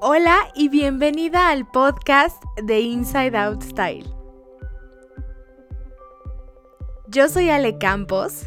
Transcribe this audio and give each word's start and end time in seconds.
Hola 0.00 0.38
y 0.54 0.68
bienvenida 0.68 1.48
al 1.48 1.66
podcast 1.66 2.40
de 2.62 2.78
Inside 2.78 3.36
Out 3.36 3.62
Style. 3.64 4.08
Yo 7.08 7.28
soy 7.28 7.50
Ale 7.50 7.78
Campos 7.78 8.44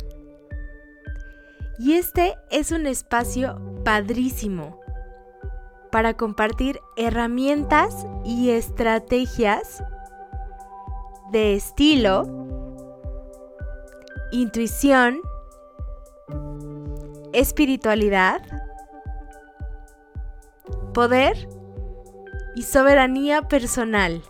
y 1.78 1.96
este 1.96 2.36
es 2.52 2.72
un 2.72 2.88
espacio 2.88 3.60
padrísimo 3.84 4.80
para 5.92 6.16
compartir 6.16 6.80
herramientas 6.96 8.08
y 8.24 8.52
estrategias 8.52 9.84
de 11.34 11.56
estilo, 11.56 12.48
intuición, 14.32 15.20
espiritualidad, 17.34 18.42
poder 20.94 21.50
y 22.56 22.64
soberanía 22.64 23.44
personal 23.44 24.22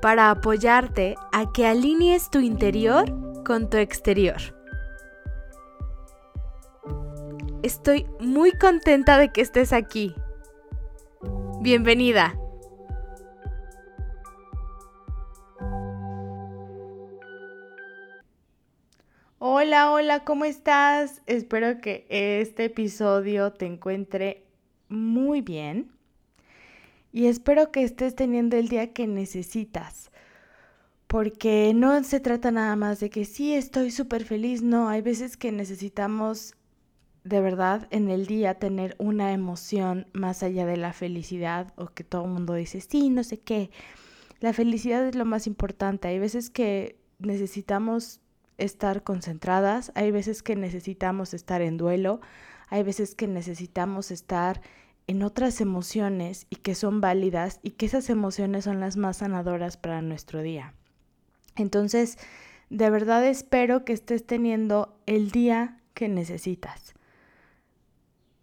para 0.00 0.30
apoyarte 0.30 1.14
a 1.32 1.52
que 1.52 1.66
alinees 1.66 2.28
tu 2.30 2.40
interior 2.40 3.04
con 3.44 3.70
tu 3.70 3.76
exterior. 3.76 4.36
Estoy 7.62 8.06
muy 8.18 8.50
contenta 8.52 9.18
de 9.18 9.30
que 9.30 9.40
estés 9.40 9.72
aquí. 9.72 10.14
Bienvenida. 11.60 12.34
Hola, 19.72 19.90
hola, 19.90 20.24
¿cómo 20.24 20.44
estás? 20.44 21.22
Espero 21.24 21.80
que 21.80 22.04
este 22.10 22.66
episodio 22.66 23.54
te 23.54 23.64
encuentre 23.64 24.44
muy 24.90 25.40
bien 25.40 25.90
y 27.10 27.24
espero 27.24 27.72
que 27.72 27.82
estés 27.82 28.14
teniendo 28.14 28.58
el 28.58 28.68
día 28.68 28.92
que 28.92 29.06
necesitas. 29.06 30.10
Porque 31.06 31.72
no 31.74 32.04
se 32.04 32.20
trata 32.20 32.50
nada 32.50 32.76
más 32.76 33.00
de 33.00 33.08
que 33.08 33.24
sí, 33.24 33.54
estoy 33.54 33.90
súper 33.90 34.24
feliz, 34.24 34.60
no, 34.60 34.90
hay 34.90 35.00
veces 35.00 35.38
que 35.38 35.52
necesitamos 35.52 36.54
de 37.24 37.40
verdad 37.40 37.88
en 37.90 38.10
el 38.10 38.26
día 38.26 38.58
tener 38.58 38.94
una 38.98 39.32
emoción 39.32 40.06
más 40.12 40.42
allá 40.42 40.66
de 40.66 40.76
la 40.76 40.92
felicidad 40.92 41.72
o 41.76 41.86
que 41.86 42.04
todo 42.04 42.26
el 42.26 42.30
mundo 42.30 42.52
dice, 42.52 42.82
sí, 42.82 43.08
no 43.08 43.24
sé 43.24 43.40
qué. 43.40 43.70
La 44.38 44.52
felicidad 44.52 45.02
es 45.08 45.14
lo 45.14 45.24
más 45.24 45.46
importante. 45.46 46.08
Hay 46.08 46.18
veces 46.18 46.50
que 46.50 46.98
necesitamos 47.20 48.21
estar 48.58 49.02
concentradas, 49.02 49.92
hay 49.94 50.10
veces 50.10 50.42
que 50.42 50.56
necesitamos 50.56 51.34
estar 51.34 51.62
en 51.62 51.76
duelo, 51.76 52.20
hay 52.68 52.82
veces 52.82 53.14
que 53.14 53.26
necesitamos 53.26 54.10
estar 54.10 54.60
en 55.06 55.22
otras 55.22 55.60
emociones 55.60 56.46
y 56.48 56.56
que 56.56 56.74
son 56.74 57.00
válidas 57.00 57.60
y 57.62 57.70
que 57.70 57.86
esas 57.86 58.08
emociones 58.08 58.64
son 58.64 58.80
las 58.80 58.96
más 58.96 59.18
sanadoras 59.18 59.76
para 59.76 60.00
nuestro 60.00 60.42
día. 60.42 60.74
Entonces, 61.56 62.18
de 62.70 62.88
verdad 62.88 63.26
espero 63.26 63.84
que 63.84 63.92
estés 63.92 64.26
teniendo 64.26 64.96
el 65.06 65.30
día 65.30 65.80
que 65.94 66.08
necesitas. 66.08 66.94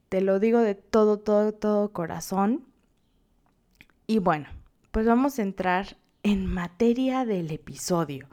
Te 0.09 0.21
lo 0.21 0.39
digo 0.39 0.59
de 0.59 0.75
todo, 0.75 1.19
todo, 1.19 1.53
todo 1.53 1.91
corazón. 1.94 2.66
Y 4.07 4.19
bueno, 4.19 4.47
pues 4.91 5.05
vamos 5.05 5.39
a 5.39 5.44
entrar 5.44 5.97
en 6.23 6.45
materia 6.45 7.25
del 7.25 7.51
episodio. 7.51 8.27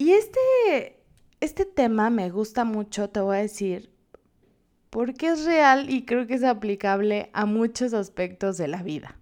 Y 0.00 0.12
este, 0.12 0.98
este 1.40 1.66
tema 1.66 2.08
me 2.08 2.30
gusta 2.30 2.64
mucho, 2.64 3.10
te 3.10 3.20
voy 3.20 3.36
a 3.36 3.40
decir, 3.40 3.90
porque 4.88 5.28
es 5.28 5.44
real 5.44 5.90
y 5.90 6.06
creo 6.06 6.26
que 6.26 6.32
es 6.32 6.42
aplicable 6.42 7.28
a 7.34 7.44
muchos 7.44 7.92
aspectos 7.92 8.56
de 8.56 8.66
la 8.66 8.82
vida. 8.82 9.18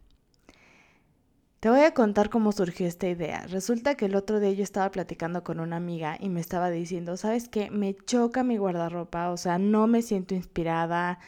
Te 1.58 1.68
voy 1.68 1.80
a 1.80 1.94
contar 1.94 2.30
cómo 2.30 2.52
surgió 2.52 2.86
esta 2.86 3.08
idea. 3.08 3.44
Resulta 3.48 3.96
que 3.96 4.04
el 4.04 4.14
otro 4.14 4.38
día 4.38 4.52
yo 4.52 4.62
estaba 4.62 4.88
platicando 4.92 5.42
con 5.42 5.58
una 5.58 5.74
amiga 5.74 6.16
y 6.20 6.28
me 6.28 6.40
estaba 6.40 6.70
diciendo, 6.70 7.16
¿sabes 7.16 7.48
qué? 7.48 7.72
Me 7.72 7.96
choca 7.96 8.44
mi 8.44 8.56
guardarropa, 8.56 9.30
o 9.30 9.36
sea, 9.36 9.58
no 9.58 9.88
me 9.88 10.02
siento 10.02 10.36
inspirada, 10.36 11.18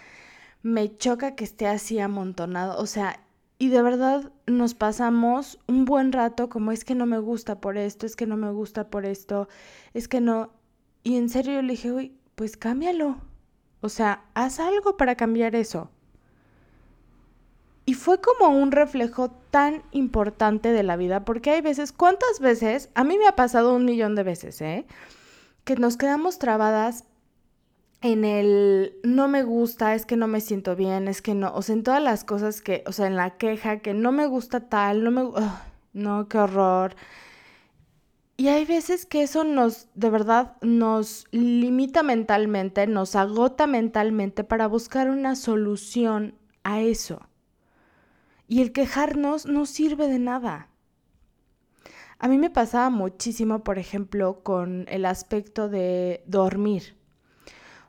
me 0.62 0.96
choca 0.96 1.34
que 1.34 1.42
esté 1.42 1.66
así 1.66 1.98
amontonado, 1.98 2.80
o 2.80 2.86
sea, 2.86 3.18
y 3.60 3.68
de 3.68 3.82
verdad 3.82 4.32
nos 4.46 4.72
pasamos 4.72 5.58
un 5.68 5.84
buen 5.84 6.12
rato 6.12 6.48
como 6.48 6.72
es 6.72 6.82
que 6.82 6.94
no 6.94 7.04
me 7.04 7.18
gusta 7.18 7.60
por 7.60 7.76
esto, 7.76 8.06
es 8.06 8.16
que 8.16 8.26
no 8.26 8.38
me 8.38 8.50
gusta 8.50 8.88
por 8.88 9.04
esto, 9.04 9.48
es 9.92 10.08
que 10.08 10.22
no. 10.22 10.50
Y 11.02 11.18
en 11.18 11.28
serio 11.28 11.52
yo 11.52 11.62
le 11.62 11.72
dije, 11.72 11.92
uy, 11.92 12.16
pues 12.36 12.56
cámbialo. 12.56 13.18
O 13.82 13.90
sea, 13.90 14.24
haz 14.32 14.60
algo 14.60 14.96
para 14.96 15.14
cambiar 15.14 15.54
eso. 15.54 15.90
Y 17.84 17.92
fue 17.92 18.18
como 18.22 18.48
un 18.48 18.72
reflejo 18.72 19.30
tan 19.50 19.82
importante 19.90 20.72
de 20.72 20.82
la 20.82 20.96
vida, 20.96 21.26
porque 21.26 21.50
hay 21.50 21.60
veces, 21.60 21.92
¿cuántas 21.92 22.40
veces? 22.40 22.88
A 22.94 23.04
mí 23.04 23.18
me 23.18 23.26
ha 23.26 23.36
pasado 23.36 23.74
un 23.74 23.84
millón 23.84 24.14
de 24.14 24.22
veces, 24.22 24.58
¿eh? 24.62 24.86
Que 25.64 25.76
nos 25.76 25.98
quedamos 25.98 26.38
trabadas 26.38 27.04
en 28.02 28.24
el 28.24 28.94
no 29.02 29.28
me 29.28 29.42
gusta, 29.42 29.94
es 29.94 30.06
que 30.06 30.16
no 30.16 30.26
me 30.26 30.40
siento 30.40 30.74
bien, 30.74 31.06
es 31.08 31.20
que 31.20 31.34
no, 31.34 31.54
o 31.54 31.62
sea, 31.62 31.74
en 31.74 31.82
todas 31.82 32.02
las 32.02 32.24
cosas 32.24 32.62
que, 32.62 32.82
o 32.86 32.92
sea, 32.92 33.06
en 33.06 33.16
la 33.16 33.36
queja, 33.36 33.80
que 33.80 33.94
no 33.94 34.12
me 34.12 34.26
gusta 34.26 34.68
tal, 34.68 35.04
no 35.04 35.10
me, 35.10 35.30
no, 35.92 36.28
qué 36.28 36.38
horror. 36.38 36.94
Y 38.36 38.48
hay 38.48 38.64
veces 38.64 39.04
que 39.04 39.22
eso 39.22 39.44
nos, 39.44 39.88
de 39.94 40.08
verdad, 40.08 40.56
nos 40.62 41.26
limita 41.30 42.02
mentalmente, 42.02 42.86
nos 42.86 43.14
agota 43.14 43.66
mentalmente 43.66 44.44
para 44.44 44.66
buscar 44.66 45.10
una 45.10 45.36
solución 45.36 46.34
a 46.64 46.80
eso. 46.80 47.20
Y 48.48 48.62
el 48.62 48.72
quejarnos 48.72 49.44
no 49.44 49.66
sirve 49.66 50.08
de 50.08 50.18
nada. 50.18 50.68
A 52.18 52.28
mí 52.28 52.38
me 52.38 52.48
pasaba 52.48 52.88
muchísimo, 52.88 53.62
por 53.62 53.78
ejemplo, 53.78 54.42
con 54.42 54.86
el 54.88 55.04
aspecto 55.04 55.68
de 55.68 56.22
dormir. 56.26 56.99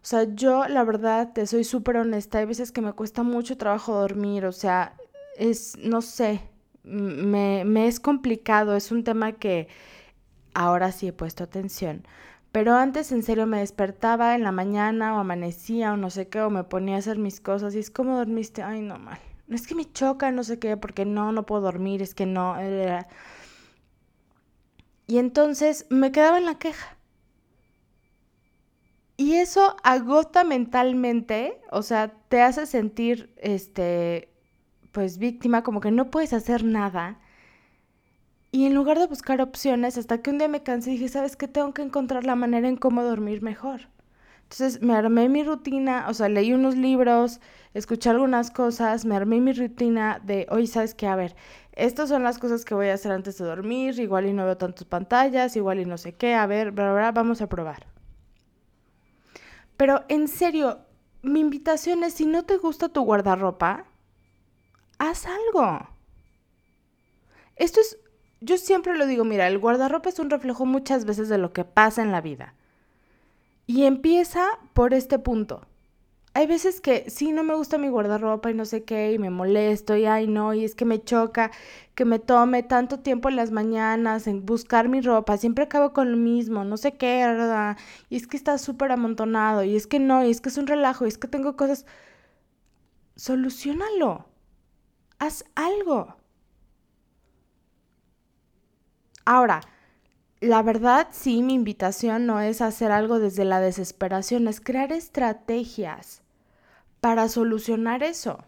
O 0.02 0.06
sea, 0.06 0.24
yo 0.34 0.68
la 0.68 0.84
verdad 0.84 1.32
te 1.34 1.46
soy 1.46 1.64
súper 1.64 1.98
honesta, 1.98 2.40
hay 2.40 2.46
veces 2.46 2.72
que 2.72 2.82
me 2.82 2.94
cuesta 2.94 3.24
mucho 3.24 3.58
trabajo 3.58 3.94
dormir, 4.00 4.46
o 4.46 4.52
sea, 4.52 4.96
es, 5.38 5.78
no 5.78 6.02
sé, 6.02 6.42
me, 6.84 7.64
me 7.66 7.88
es 7.88 8.00
complicado, 8.00 8.76
es 8.76 8.92
un 8.92 9.04
tema 9.04 9.34
que 9.34 9.68
ahora 10.54 10.92
sí 10.92 11.08
he 11.08 11.14
puesto 11.14 11.44
atención. 11.44 12.04
Pero 12.52 12.76
antes 12.76 13.12
en 13.12 13.24
serio 13.24 13.46
me 13.48 13.60
despertaba 13.60 14.36
en 14.36 14.44
la 14.44 14.52
mañana 14.52 15.16
o 15.16 15.20
amanecía 15.20 15.94
o 15.94 15.98
no 15.98 16.10
sé 16.10 16.28
qué, 16.28 16.42
o 16.42 16.50
me 16.50 16.64
ponía 16.64 16.96
a 16.96 17.00
hacer 17.00 17.18
mis 17.18 17.40
cosas 17.40 17.76
y 17.76 17.80
es 17.80 17.92
como 17.92 18.18
dormiste, 18.18 18.64
ay 18.64 18.82
no 18.82 18.98
mal. 19.00 19.20
Es 19.50 19.68
que 19.68 19.76
me 19.76 19.92
choca, 19.92 20.32
no 20.32 20.44
sé 20.44 20.60
qué, 20.60 20.78
porque 20.78 21.06
no, 21.06 21.32
no 21.32 21.46
puedo 21.46 21.62
dormir, 21.62 22.02
es 22.02 22.16
que 22.16 22.26
no. 22.26 22.56
Eh, 22.60 23.06
y 25.08 25.18
entonces 25.18 25.86
me 25.90 26.12
quedaba 26.12 26.38
en 26.38 26.46
la 26.46 26.56
queja. 26.56 26.98
Y 29.22 29.36
eso 29.36 29.76
agota 29.84 30.44
mentalmente, 30.44 31.62
o 31.70 31.84
sea, 31.84 32.12
te 32.28 32.42
hace 32.42 32.66
sentir, 32.66 33.32
este, 33.38 34.30
pues 34.92 35.20
víctima, 35.20 35.62
como 35.62 35.80
que 35.80 35.92
no 35.92 36.10
puedes 36.10 36.34
hacer 36.34 36.64
nada. 36.64 37.20
Y 38.52 38.66
en 38.66 38.74
lugar 38.74 38.98
de 38.98 39.06
buscar 39.06 39.40
opciones, 39.40 40.00
hasta 40.00 40.24
que 40.24 40.32
un 40.32 40.40
día 40.40 40.48
me 40.48 40.64
cansé 40.64 40.90
y 40.90 40.94
dije, 40.94 41.08
¿sabes 41.08 41.36
qué? 41.36 41.48
Tengo 41.48 41.72
que 41.72 41.84
encontrar 41.84 42.26
la 42.26 42.36
manera 42.36 42.68
en 42.68 42.78
cómo 42.78 43.04
dormir 43.04 43.44
mejor. 43.44 43.82
Entonces 44.42 44.82
me 44.82 44.96
armé 44.96 45.30
mi 45.30 45.44
rutina, 45.44 46.08
o 46.10 46.16
sea, 46.16 46.28
leí 46.28 46.54
unos 46.54 46.76
libros, 46.76 47.42
escuché 47.76 48.10
algunas 48.10 48.50
cosas, 48.50 49.06
me 49.06 49.16
armé 49.16 49.40
mi 49.40 49.54
rutina 49.54 50.20
de, 50.26 50.48
oye, 50.50 50.66
¿sabes 50.66 50.96
qué? 50.96 51.06
A 51.06 51.16
ver, 51.16 51.36
estas 51.74 52.10
son 52.10 52.24
las 52.24 52.40
cosas 52.40 52.66
que 52.66 52.74
voy 52.74 52.88
a 52.88 52.96
hacer 52.96 53.12
antes 53.12 53.38
de 53.38 53.46
dormir, 53.46 54.00
igual 54.00 54.26
y 54.26 54.34
no 54.34 54.46
veo 54.46 54.58
tantas 54.58 54.86
pantallas, 54.86 55.56
igual 55.56 55.80
y 55.80 55.86
no 55.86 56.00
sé 56.00 56.14
qué, 56.14 56.34
a 56.34 56.48
ver, 56.48 56.72
bla, 56.72 56.92
bla, 56.92 57.12
vamos 57.12 57.44
a 57.44 57.48
probar. 57.48 57.91
Pero 59.82 60.06
en 60.10 60.28
serio, 60.28 60.78
mi 61.24 61.40
invitación 61.40 62.04
es, 62.04 62.14
si 62.14 62.28
no 62.28 62.46
te 62.46 62.58
gusta 62.58 62.90
tu 62.90 63.02
guardarropa, 63.02 63.86
haz 65.00 65.26
algo. 65.26 65.90
Esto 67.56 67.80
es, 67.80 67.98
yo 68.42 68.60
siempre 68.60 68.96
lo 68.96 69.08
digo, 69.08 69.26
mira, 69.26 69.48
el 69.48 69.58
guardarropa 69.58 70.10
es 70.10 70.20
un 70.20 70.30
reflejo 70.30 70.68
muchas 70.68 71.06
veces 71.06 71.30
de 71.30 71.40
lo 71.40 71.52
que 71.52 71.66
pasa 71.66 72.04
en 72.04 72.12
la 72.12 72.22
vida. 72.22 72.54
Y 73.66 73.86
empieza 73.86 74.50
por 74.74 74.94
este 74.94 75.18
punto 75.18 75.66
hay 76.34 76.48
veces 76.48 76.80
que 76.82 77.10
sí 77.10 77.32
no 77.34 77.44
me 77.44 77.56
gusta 77.56 77.78
mi 77.78 77.90
guardarropa 77.90 78.50
y 78.50 78.54
no 78.54 78.66
sé 78.66 78.84
qué, 78.86 79.12
y 79.14 79.20
me 79.20 79.30
molesto, 79.30 79.98
y 79.98 80.06
ay 80.06 80.28
no, 80.28 80.54
y 80.54 80.64
es 80.64 80.76
que 80.76 80.86
me 80.86 81.04
choca 81.04 81.52
que 81.96 82.06
me 82.06 82.20
tome 82.20 82.64
tanto 82.64 83.00
tiempo 83.00 83.28
en 83.30 83.36
las 83.36 83.52
mañanas 83.52 84.28
en 84.28 84.46
buscar 84.46 84.88
mi 84.90 85.02
ropa, 85.02 85.38
siempre 85.38 85.66
acabo 85.66 85.92
con 85.94 86.12
lo 86.12 86.18
mismo, 86.18 86.64
no 86.64 86.78
sé 86.78 86.94
qué, 86.98 87.26
¿verdad? 87.28 87.78
y 88.10 88.16
es 88.16 88.28
que 88.28 88.38
está 88.38 88.58
súper 88.58 88.92
amontonado, 88.92 89.64
y 89.64 89.76
es 89.76 89.88
que 89.88 90.00
no, 90.00 90.26
y 90.26 90.32
es 90.32 90.40
que 90.42 90.50
es 90.50 90.58
un 90.58 90.68
relajo, 90.68 91.06
y 91.06 91.10
es 91.10 91.18
que 91.18 91.28
tengo 91.28 91.56
cosas. 91.58 91.86
Solucionalo. 93.16 94.26
Haz 95.20 95.46
algo. 95.56 96.16
Ahora, 99.26 99.62
la 100.42 100.64
verdad, 100.64 101.08
sí, 101.12 101.44
mi 101.44 101.54
invitación 101.54 102.26
no 102.26 102.42
es 102.42 102.62
hacer 102.62 102.92
algo 102.92 103.20
desde 103.20 103.46
la 103.46 103.60
desesperación, 103.62 104.48
es 104.48 104.62
crear 104.62 104.92
estrategias 104.92 106.21
para 107.02 107.28
solucionar 107.28 108.04
eso. 108.04 108.46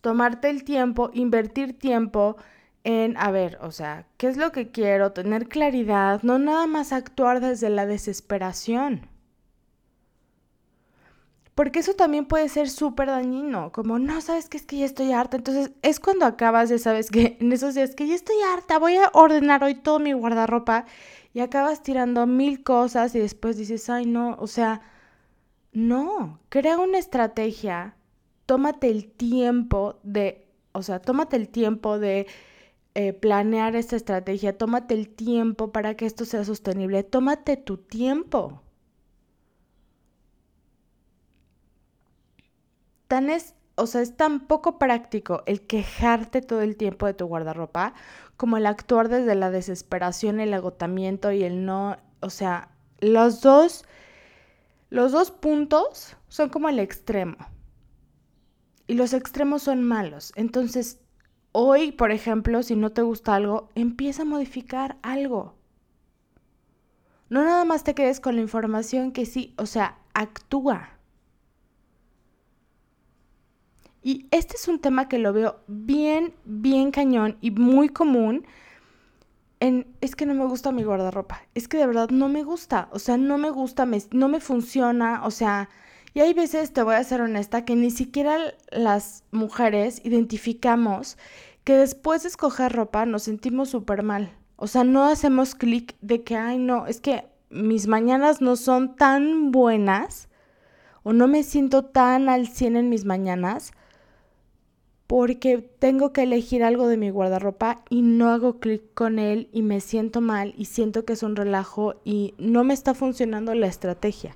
Tomarte 0.00 0.50
el 0.50 0.64
tiempo, 0.64 1.10
invertir 1.12 1.78
tiempo 1.78 2.36
en, 2.82 3.16
a 3.16 3.30
ver, 3.30 3.58
o 3.60 3.70
sea, 3.70 4.06
¿qué 4.16 4.26
es 4.26 4.36
lo 4.36 4.50
que 4.50 4.72
quiero? 4.72 5.12
Tener 5.12 5.48
claridad, 5.48 6.22
no 6.22 6.38
nada 6.38 6.66
más 6.66 6.92
actuar 6.92 7.40
desde 7.40 7.70
la 7.70 7.86
desesperación. 7.86 9.08
Porque 11.54 11.80
eso 11.80 11.94
también 11.94 12.24
puede 12.24 12.48
ser 12.48 12.70
súper 12.70 13.08
dañino, 13.08 13.72
como, 13.72 13.98
no, 13.98 14.20
sabes 14.22 14.48
que 14.48 14.56
es 14.56 14.64
que 14.66 14.78
ya 14.78 14.86
estoy 14.86 15.12
harta. 15.12 15.36
Entonces 15.36 15.70
es 15.82 16.00
cuando 16.00 16.24
acabas 16.24 16.70
de, 16.70 16.78
sabes 16.78 17.10
que 17.10 17.36
en 17.40 17.52
esos 17.52 17.74
días 17.74 17.94
que 17.94 18.06
ya 18.08 18.14
estoy 18.14 18.36
harta, 18.52 18.78
voy 18.78 18.96
a 18.96 19.10
ordenar 19.12 19.62
hoy 19.62 19.74
todo 19.74 19.98
mi 19.98 20.12
guardarropa 20.14 20.86
y 21.34 21.40
acabas 21.40 21.82
tirando 21.82 22.26
mil 22.26 22.62
cosas 22.62 23.14
y 23.14 23.18
después 23.20 23.56
dices, 23.58 23.88
ay, 23.90 24.06
no, 24.06 24.36
o 24.40 24.46
sea, 24.46 24.80
no, 25.72 26.40
crea 26.48 26.78
una 26.78 26.98
estrategia, 26.98 27.96
tómate 28.46 28.90
el 28.90 29.10
tiempo 29.10 29.98
de, 30.02 30.46
o 30.72 30.82
sea, 30.82 31.00
tómate 31.00 31.36
el 31.36 31.48
tiempo 31.48 31.98
de 31.98 32.26
eh, 32.94 33.12
planear 33.14 33.76
esta 33.76 33.96
estrategia, 33.96 34.56
tómate 34.58 34.94
el 34.94 35.08
tiempo 35.08 35.72
para 35.72 35.94
que 35.96 36.06
esto 36.06 36.24
sea 36.24 36.44
sostenible, 36.44 37.02
tómate 37.04 37.56
tu 37.56 37.78
tiempo. 37.78 38.62
tan 43.12 43.28
es, 43.28 43.54
o 43.74 43.86
sea, 43.86 44.00
es 44.00 44.16
tan 44.16 44.40
poco 44.46 44.78
práctico 44.78 45.42
el 45.44 45.60
quejarte 45.66 46.40
todo 46.40 46.62
el 46.62 46.78
tiempo 46.78 47.04
de 47.04 47.12
tu 47.12 47.26
guardarropa 47.26 47.92
como 48.38 48.56
el 48.56 48.64
actuar 48.64 49.10
desde 49.10 49.34
la 49.34 49.50
desesperación, 49.50 50.40
el 50.40 50.54
agotamiento 50.54 51.30
y 51.30 51.42
el 51.44 51.66
no, 51.66 51.98
o 52.20 52.30
sea, 52.30 52.70
los 53.00 53.42
dos, 53.42 53.84
los 54.92 55.10
dos 55.10 55.30
puntos 55.30 56.18
son 56.28 56.50
como 56.50 56.68
el 56.68 56.78
extremo. 56.78 57.36
Y 58.86 58.92
los 58.92 59.14
extremos 59.14 59.62
son 59.62 59.82
malos. 59.82 60.34
Entonces, 60.36 61.00
hoy, 61.52 61.92
por 61.92 62.10
ejemplo, 62.10 62.62
si 62.62 62.76
no 62.76 62.92
te 62.92 63.00
gusta 63.00 63.34
algo, 63.34 63.70
empieza 63.74 64.20
a 64.20 64.26
modificar 64.26 64.98
algo. 65.00 65.54
No 67.30 67.42
nada 67.42 67.64
más 67.64 67.84
te 67.84 67.94
quedes 67.94 68.20
con 68.20 68.36
la 68.36 68.42
información 68.42 69.12
que 69.12 69.24
sí, 69.24 69.54
o 69.56 69.64
sea, 69.64 69.96
actúa. 70.12 70.90
Y 74.02 74.26
este 74.30 74.56
es 74.56 74.68
un 74.68 74.78
tema 74.78 75.08
que 75.08 75.18
lo 75.18 75.32
veo 75.32 75.60
bien, 75.68 76.34
bien 76.44 76.90
cañón 76.90 77.38
y 77.40 77.50
muy 77.50 77.88
común. 77.88 78.44
Es 80.00 80.16
que 80.16 80.26
no 80.26 80.34
me 80.34 80.46
gusta 80.46 80.72
mi 80.72 80.82
guardarropa. 80.82 81.42
Es 81.54 81.68
que 81.68 81.76
de 81.76 81.86
verdad 81.86 82.10
no 82.10 82.28
me 82.28 82.42
gusta. 82.42 82.88
O 82.90 82.98
sea, 82.98 83.16
no 83.16 83.38
me 83.38 83.50
gusta, 83.50 83.86
no 84.10 84.28
me 84.28 84.40
funciona. 84.40 85.24
O 85.24 85.30
sea, 85.30 85.68
y 86.14 86.20
hay 86.20 86.34
veces, 86.34 86.72
te 86.72 86.82
voy 86.82 86.96
a 86.96 87.04
ser 87.04 87.20
honesta, 87.20 87.64
que 87.64 87.76
ni 87.76 87.90
siquiera 87.90 88.38
las 88.70 89.24
mujeres 89.30 90.00
identificamos 90.04 91.16
que 91.64 91.76
después 91.76 92.22
de 92.24 92.28
escoger 92.30 92.72
ropa 92.72 93.06
nos 93.06 93.22
sentimos 93.22 93.70
súper 93.70 94.02
mal. 94.02 94.32
O 94.56 94.66
sea, 94.66 94.82
no 94.82 95.04
hacemos 95.04 95.54
clic 95.54 95.96
de 96.00 96.24
que, 96.24 96.36
ay, 96.36 96.58
no, 96.58 96.86
es 96.86 97.00
que 97.00 97.26
mis 97.50 97.86
mañanas 97.86 98.40
no 98.40 98.56
son 98.56 98.96
tan 98.96 99.52
buenas 99.52 100.28
o 101.04 101.12
no 101.12 101.28
me 101.28 101.44
siento 101.44 101.84
tan 101.84 102.28
al 102.28 102.48
100 102.48 102.76
en 102.76 102.88
mis 102.88 103.04
mañanas 103.04 103.72
porque 105.12 105.58
tengo 105.58 106.14
que 106.14 106.22
elegir 106.22 106.64
algo 106.64 106.88
de 106.88 106.96
mi 106.96 107.10
guardarropa 107.10 107.84
y 107.90 108.00
no 108.00 108.30
hago 108.30 108.60
clic 108.60 108.82
con 108.94 109.18
él 109.18 109.50
y 109.52 109.60
me 109.60 109.80
siento 109.80 110.22
mal 110.22 110.54
y 110.56 110.64
siento 110.64 111.04
que 111.04 111.12
es 111.12 111.22
un 111.22 111.36
relajo 111.36 111.96
y 112.02 112.32
no 112.38 112.64
me 112.64 112.72
está 112.72 112.94
funcionando 112.94 113.54
la 113.54 113.66
estrategia. 113.66 114.34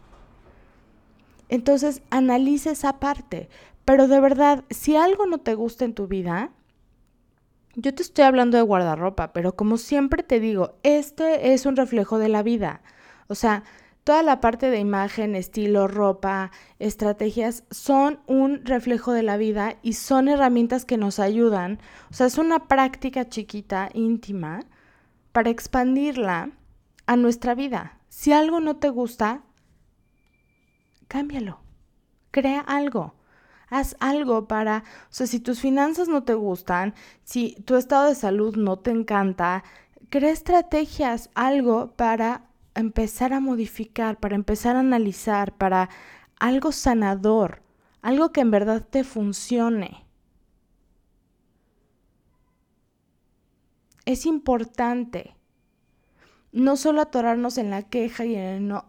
Entonces, 1.49 2.03
analice 2.11 2.73
esa 2.73 3.01
parte. 3.01 3.49
Pero 3.87 4.07
de 4.07 4.21
verdad, 4.21 4.65
si 4.69 4.97
algo 4.97 5.25
no 5.25 5.39
te 5.39 5.55
gusta 5.55 5.87
en 5.87 5.95
tu 5.95 6.09
vida, 6.09 6.51
yo 7.75 7.95
te 7.95 8.03
estoy 8.03 8.27
hablando 8.27 8.59
de 8.59 8.63
guardarropa, 8.63 9.33
pero 9.33 9.57
como 9.57 9.79
siempre 9.79 10.23
te 10.23 10.41
digo, 10.41 10.75
este 10.83 11.55
es 11.55 11.65
un 11.65 11.77
reflejo 11.77 12.19
de 12.19 12.29
la 12.29 12.43
vida. 12.43 12.83
O 13.29 13.35
sea, 13.35 13.65
Toda 14.07 14.23
la 14.23 14.41
parte 14.41 14.71
de 14.71 14.79
imagen, 14.79 15.35
estilo, 15.35 15.89
ropa, 15.89 16.53
estrategias 16.79 17.65
son 17.73 18.21
un 18.29 18.65
reflejo 18.65 19.11
de 19.11 19.25
la 19.25 19.37
vida 19.37 19.79
y 19.83 19.95
son 19.95 20.29
herramientas 20.29 20.85
que 20.85 20.97
nos 20.97 21.19
ayudan. 21.19 21.81
O 22.13 22.15
sea, 22.15 22.29
es 22.29 22.39
una 22.39 22.69
práctica 22.69 23.29
chiquita, 23.29 23.91
íntima, 23.95 24.61
para 25.33 25.51
expandirla 25.51 26.53
a 27.07 27.17
nuestra 27.17 27.57
vida. 27.57 27.99
Si 28.09 28.33
algo 28.33 28.61
no 28.61 28.77
te 28.77 28.91
gusta, 28.91 29.43
cámbialo. 31.09 31.59
Crea 32.31 32.61
algo. 32.61 33.17
Haz 33.71 33.97
algo 33.99 34.47
para, 34.47 34.85
o 35.11 35.13
sea, 35.13 35.27
si 35.27 35.41
tus 35.41 35.59
finanzas 35.59 36.07
no 36.07 36.23
te 36.23 36.35
gustan, 36.35 36.95
si 37.25 37.57
tu 37.65 37.75
estado 37.75 38.07
de 38.07 38.15
salud 38.15 38.55
no 38.55 38.79
te 38.79 38.93
encanta, 38.93 39.65
crea 40.11 40.31
estrategias, 40.31 41.29
algo 41.35 41.97
para 41.97 42.46
empezar 42.77 43.33
a 43.33 43.41
modificar, 43.41 44.19
para 44.21 44.37
empezar 44.37 44.77
a 44.77 44.81
analizar, 44.81 45.57
para 45.57 45.89
algo 46.39 46.73
sanador, 46.73 47.63
algo 48.03 48.33
que 48.33 48.43
en 48.43 48.51
verdad 48.51 48.87
te 48.89 49.05
funcione. 49.05 50.07
Es 54.05 54.27
importante 54.27 55.35
no 56.53 56.77
solo 56.77 57.01
atorarnos 57.01 57.59
en 57.59 57.71
la 57.71 57.83
queja 57.83 58.25
y 58.25 58.35
en 58.35 58.45
el 58.45 58.69
no, 58.69 58.87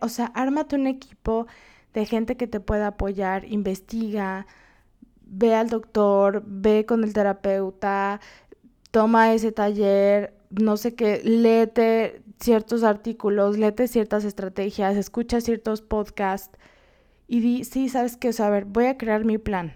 o 0.00 0.08
sea, 0.08 0.26
ármate 0.34 0.76
un 0.76 0.86
equipo 0.86 1.46
de 1.94 2.06
gente 2.06 2.36
que 2.36 2.46
te 2.46 2.60
pueda 2.60 2.88
apoyar, 2.88 3.44
investiga, 3.46 4.46
ve 5.22 5.54
al 5.54 5.68
doctor, 5.68 6.42
ve 6.46 6.86
con 6.86 7.04
el 7.04 7.12
terapeuta, 7.12 8.20
toma 8.90 9.32
ese 9.32 9.52
taller, 9.52 10.34
no 10.50 10.76
sé 10.76 10.94
qué, 10.94 11.22
léete 11.24 12.22
ciertos 12.40 12.84
artículos, 12.84 13.58
léete 13.58 13.88
ciertas 13.88 14.24
estrategias, 14.24 14.96
escucha 14.96 15.40
ciertos 15.40 15.82
podcasts 15.82 16.56
y 17.26 17.40
di, 17.40 17.64
sí, 17.64 17.88
sabes 17.88 18.16
qué, 18.16 18.30
o 18.30 18.42
a 18.42 18.50
ver, 18.50 18.64
voy 18.64 18.86
a 18.86 18.96
crear 18.96 19.24
mi 19.24 19.38
plan 19.38 19.74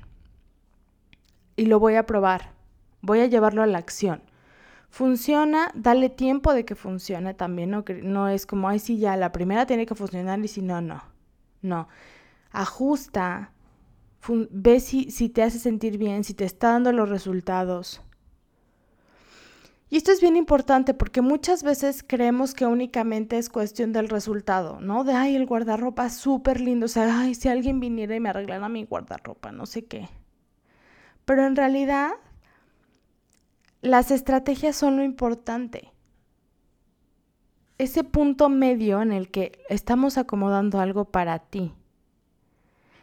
y 1.57 1.67
lo 1.67 1.79
voy 1.79 1.97
a 1.97 2.07
probar, 2.07 2.53
voy 3.01 3.21
a 3.21 3.27
llevarlo 3.27 3.63
a 3.63 3.67
la 3.67 3.79
acción. 3.79 4.23
Funciona, 4.89 5.71
dale 5.75 6.11
tiempo 6.11 6.53
de 6.53 6.65
que 6.65 6.75
funcione 6.75 7.35
también, 7.35 7.71
no, 7.71 7.85
no 8.03 8.29
es 8.29 8.47
como, 8.47 8.69
ay, 8.69 8.79
sí, 8.79 8.99
ya, 8.99 9.17
la 9.17 9.33
primera 9.33 9.67
tiene 9.67 9.87
que 9.87 9.95
funcionar 9.95 10.39
y 10.41 10.49
si 10.49 10.61
no, 10.63 10.81
no. 10.81 11.03
No, 11.63 11.89
ajusta, 12.51 13.53
ve 14.51 14.81
si, 14.81 15.11
si 15.11 15.29
te 15.29 15.43
hace 15.43 15.59
sentir 15.59 15.97
bien, 15.97 16.25
si 16.25 16.35
te 16.35 16.45
está 16.45 16.73
dando 16.73 16.93
los 16.93 17.09
resultados. 17.09 18.03
Y 19.93 19.99
esto 19.99 20.11
es 20.11 20.23
bien 20.23 20.37
importante 20.37 20.95
porque 20.95 21.21
muchas 21.21 21.63
veces 21.63 22.03
creemos 22.03 22.55
que 22.55 22.65
únicamente 22.65 23.37
es 23.37 23.51
cuestión 23.51 23.93
del 23.93 24.09
resultado, 24.09 24.81
¿no? 24.81 25.05
De, 25.05 25.13
ay, 25.13 25.37
el 25.37 25.45
guardarropa 25.45 26.09
súper 26.09 26.63
lindo, 26.63 26.87
o 26.87 26.89
sea, 26.89 27.21
ay, 27.21 27.35
si 27.35 27.51
alguien 27.51 27.79
viniera 27.79 28.17
y 28.17 28.21
me 28.21 28.31
arreglara 28.31 28.71
mi 28.71 28.85
guardarropa, 28.85 29.53
no 29.53 29.67
sé 29.67 29.85
qué. 29.85 30.09
Pero 31.27 31.45
en 31.47 31.57
realidad, 31.57 32.13
las 33.83 34.11
estrategias 34.11 34.77
son 34.77 34.97
lo 34.97 35.05
importante. 35.05 35.93
Ese 37.77 38.03
punto 38.03 38.49
medio 38.49 39.03
en 39.03 39.13
el 39.13 39.31
que 39.31 39.63
estamos 39.69 40.17
acomodando 40.17 40.81
algo 40.81 41.05
para 41.05 41.39
ti, 41.39 41.75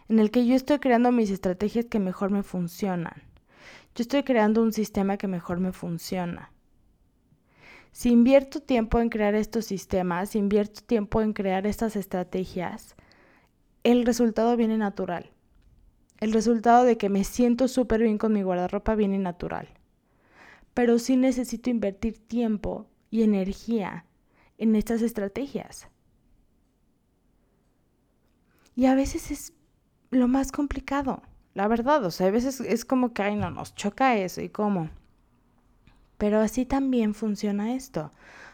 en 0.08 0.18
el 0.18 0.32
que 0.32 0.44
yo 0.48 0.56
estoy 0.56 0.80
creando 0.80 1.12
mis 1.12 1.30
estrategias 1.30 1.86
que 1.86 2.00
mejor 2.00 2.32
me 2.32 2.42
funcionan. 2.42 3.22
Yo 3.94 4.02
estoy 4.02 4.24
creando 4.24 4.64
un 4.64 4.74
sistema 4.74 5.18
que 5.18 5.28
mejor 5.28 5.60
me 5.60 5.72
funciona. 5.72 6.52
Si 7.92 8.12
invierto 8.12 8.62
tiempo 8.62 9.00
en 9.00 9.10
crear 9.10 9.36
estos 9.36 9.66
sistemas, 9.66 10.30
si 10.30 10.40
invierto 10.40 10.82
tiempo 10.82 11.22
en 11.22 11.34
crear 11.34 11.66
estas 11.68 11.96
estrategias, 11.96 12.96
el 13.84 14.06
resultado 14.06 14.56
viene 14.56 14.78
natural. 14.78 15.32
El 16.20 16.34
resultado 16.34 16.84
de 16.84 16.98
que 16.98 17.10
me 17.10 17.24
siento 17.24 17.68
súper 17.68 18.02
bien 18.02 18.18
con 18.18 18.34
mi 18.34 18.44
guardarropa 18.44 18.96
viene 18.96 19.18
natural. 19.18 19.70
Pero 20.74 21.00
sí 21.00 21.16
necesito 21.16 21.70
invertir 21.70 22.20
tiempo 22.20 22.86
y 23.10 23.24
energía 23.24 24.06
en 24.58 24.76
estas 24.76 25.02
estrategias. 25.02 25.88
Y 28.76 28.86
a 28.86 28.96
veces 28.96 29.32
es 29.32 29.54
lo 30.12 30.28
más 30.28 30.52
complicado, 30.52 31.22
la 31.54 31.68
verdad. 31.68 32.04
O 32.06 32.12
sea, 32.12 32.28
a 32.28 32.32
veces 32.32 32.62
es 32.62 32.86
como 32.86 33.14
que, 33.14 33.24
ay, 33.24 33.36
no, 33.36 33.50
nos 33.50 33.76
choca 33.76 34.18
eso 34.18 34.42
y 34.42 34.50
cómo. 34.50 34.90
Pero 36.20 36.42
así 36.42 36.66
también 36.66 37.16
funciona 37.16 37.74
esto. 37.74 38.12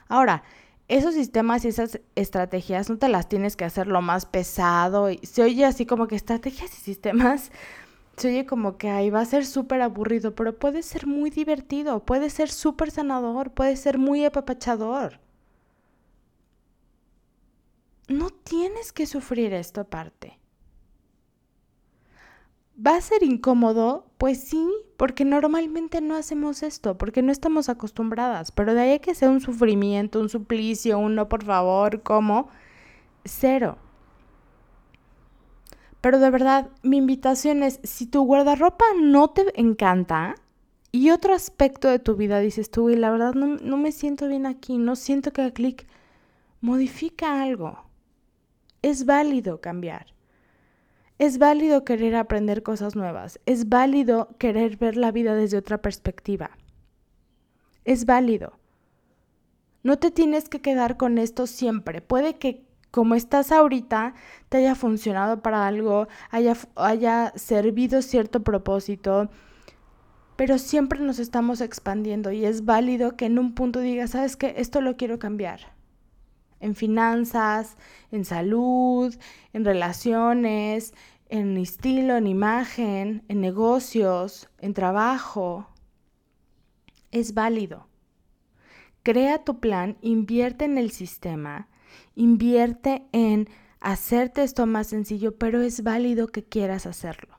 Ahora, 0.07 0.43
esos 0.87 1.15
sistemas 1.15 1.65
y 1.65 1.69
esas 1.69 1.99
estrategias 2.13 2.89
no 2.89 2.97
te 2.97 3.09
las 3.09 3.27
tienes 3.27 3.55
que 3.55 3.65
hacer 3.65 3.87
lo 3.87 4.01
más 4.01 4.25
pesado. 4.27 5.09
Y 5.09 5.17
se 5.23 5.43
oye 5.43 5.65
así 5.65 5.85
como 5.85 6.07
que 6.07 6.15
estrategias 6.15 6.71
y 6.73 6.81
sistemas, 6.81 7.51
se 8.17 8.29
oye 8.29 8.45
como 8.45 8.77
que 8.77 8.89
ahí 8.89 9.09
va 9.09 9.21
a 9.21 9.25
ser 9.25 9.45
súper 9.47 9.81
aburrido, 9.81 10.35
pero 10.35 10.57
puede 10.57 10.83
ser 10.83 11.07
muy 11.07 11.31
divertido, 11.31 12.05
puede 12.05 12.29
ser 12.29 12.49
súper 12.49 12.91
sanador, 12.91 13.51
puede 13.51 13.75
ser 13.75 13.97
muy 13.97 14.23
apapachador. 14.23 15.19
No 18.07 18.29
tienes 18.29 18.93
que 18.93 19.07
sufrir 19.07 19.53
esto 19.53 19.81
aparte. 19.81 20.37
¿Va 22.75 22.97
a 22.97 23.01
ser 23.01 23.23
incómodo? 23.23 24.05
Pues 24.17 24.39
sí, 24.41 24.67
porque 24.97 25.23
normalmente 25.23 26.01
no 26.01 26.15
hacemos 26.15 26.61
esto, 26.61 26.97
porque 26.97 27.21
no 27.21 27.31
estamos 27.31 27.69
acostumbradas, 27.69 28.51
pero 28.51 28.73
de 28.73 28.81
ahí 28.81 28.99
que 28.99 29.15
sea 29.15 29.29
un 29.29 29.39
sufrimiento, 29.39 30.19
un 30.19 30.29
suplicio, 30.29 30.99
un 30.99 31.15
no, 31.15 31.29
por 31.29 31.43
favor, 31.43 32.01
¿cómo? 32.03 32.49
Cero. 33.23 33.77
Pero 36.01 36.19
de 36.19 36.29
verdad, 36.29 36.69
mi 36.83 36.97
invitación 36.97 37.63
es, 37.63 37.79
si 37.83 38.07
tu 38.07 38.23
guardarropa 38.23 38.85
no 39.01 39.29
te 39.29 39.59
encanta 39.59 40.35
y 40.91 41.11
otro 41.11 41.33
aspecto 41.33 41.87
de 41.87 41.99
tu 41.99 42.15
vida 42.15 42.39
dices 42.39 42.69
tú, 42.71 42.89
y 42.89 42.95
la 42.95 43.09
verdad 43.09 43.33
no, 43.33 43.55
no 43.55 43.77
me 43.77 43.91
siento 43.91 44.27
bien 44.27 44.45
aquí, 44.45 44.77
no 44.77 44.95
siento 44.95 45.31
que 45.31 45.41
haga 45.41 45.51
clic, 45.51 45.87
modifica 46.61 47.41
algo. 47.41 47.85
Es 48.81 49.05
válido 49.05 49.61
cambiar. 49.61 50.14
Es 51.17 51.37
válido 51.37 51.85
querer 51.85 52.15
aprender 52.15 52.61
cosas 52.63 52.95
nuevas. 52.95 53.39
Es 53.45 53.69
válido 53.69 54.35
querer 54.37 54.77
ver 54.77 54.97
la 54.97 55.11
vida 55.11 55.33
desde 55.33 55.57
otra 55.57 55.81
perspectiva. 55.81 56.51
Es 57.85 58.05
válido. 58.05 58.59
No 59.83 59.97
te 59.97 60.11
tienes 60.11 60.49
que 60.49 60.61
quedar 60.61 60.97
con 60.97 61.17
esto 61.17 61.47
siempre. 61.47 62.01
Puede 62.01 62.37
que 62.37 62.65
como 62.95 63.15
estás 63.15 63.51
ahorita, 63.51 64.13
te 64.47 64.59
haya 64.59 64.73
funcionado 64.73 65.41
para 65.41 65.67
algo, 65.67 66.07
haya, 66.31 67.33
servido 67.35 68.01
cierto 68.01 68.41
propósito, 68.41 69.29
pero 70.37 70.57
siempre 70.57 71.01
nos 71.01 71.19
estamos 71.19 71.59
expandiendo 71.59 72.31
y 72.31 72.45
es 72.45 72.63
válido 72.63 73.17
que 73.17 73.25
en 73.25 73.37
un 73.37 73.53
punto 73.53 73.81
digas, 73.81 74.11
¿sabes 74.11 74.37
qué? 74.37 74.53
Esto 74.55 74.79
lo 74.79 74.95
quiero 74.95 75.19
cambiar. 75.19 75.74
En 76.65 76.75
finanzas, 76.75 77.77
en 78.11 78.25
salud, 78.25 79.15
en 79.53 79.65
relaciones, 79.65 80.93
en 81.29 81.57
estilo, 81.57 82.17
en 82.17 82.27
imagen, 82.27 83.23
en 83.27 83.41
negocios, 83.41 84.49
en 84.59 84.73
trabajo. 84.73 85.67
Es 87.11 87.33
válido. 87.33 87.87
Crea 89.03 89.43
tu 89.43 89.59
plan, 89.59 89.97
invierte 90.01 90.65
en 90.65 90.77
el 90.77 90.91
sistema 90.91 91.67
Invierte 92.15 93.05
en 93.11 93.49
hacerte 93.79 94.43
esto 94.43 94.65
más 94.65 94.87
sencillo, 94.87 95.37
pero 95.37 95.61
es 95.61 95.83
válido 95.83 96.27
que 96.27 96.43
quieras 96.43 96.85
hacerlo. 96.85 97.37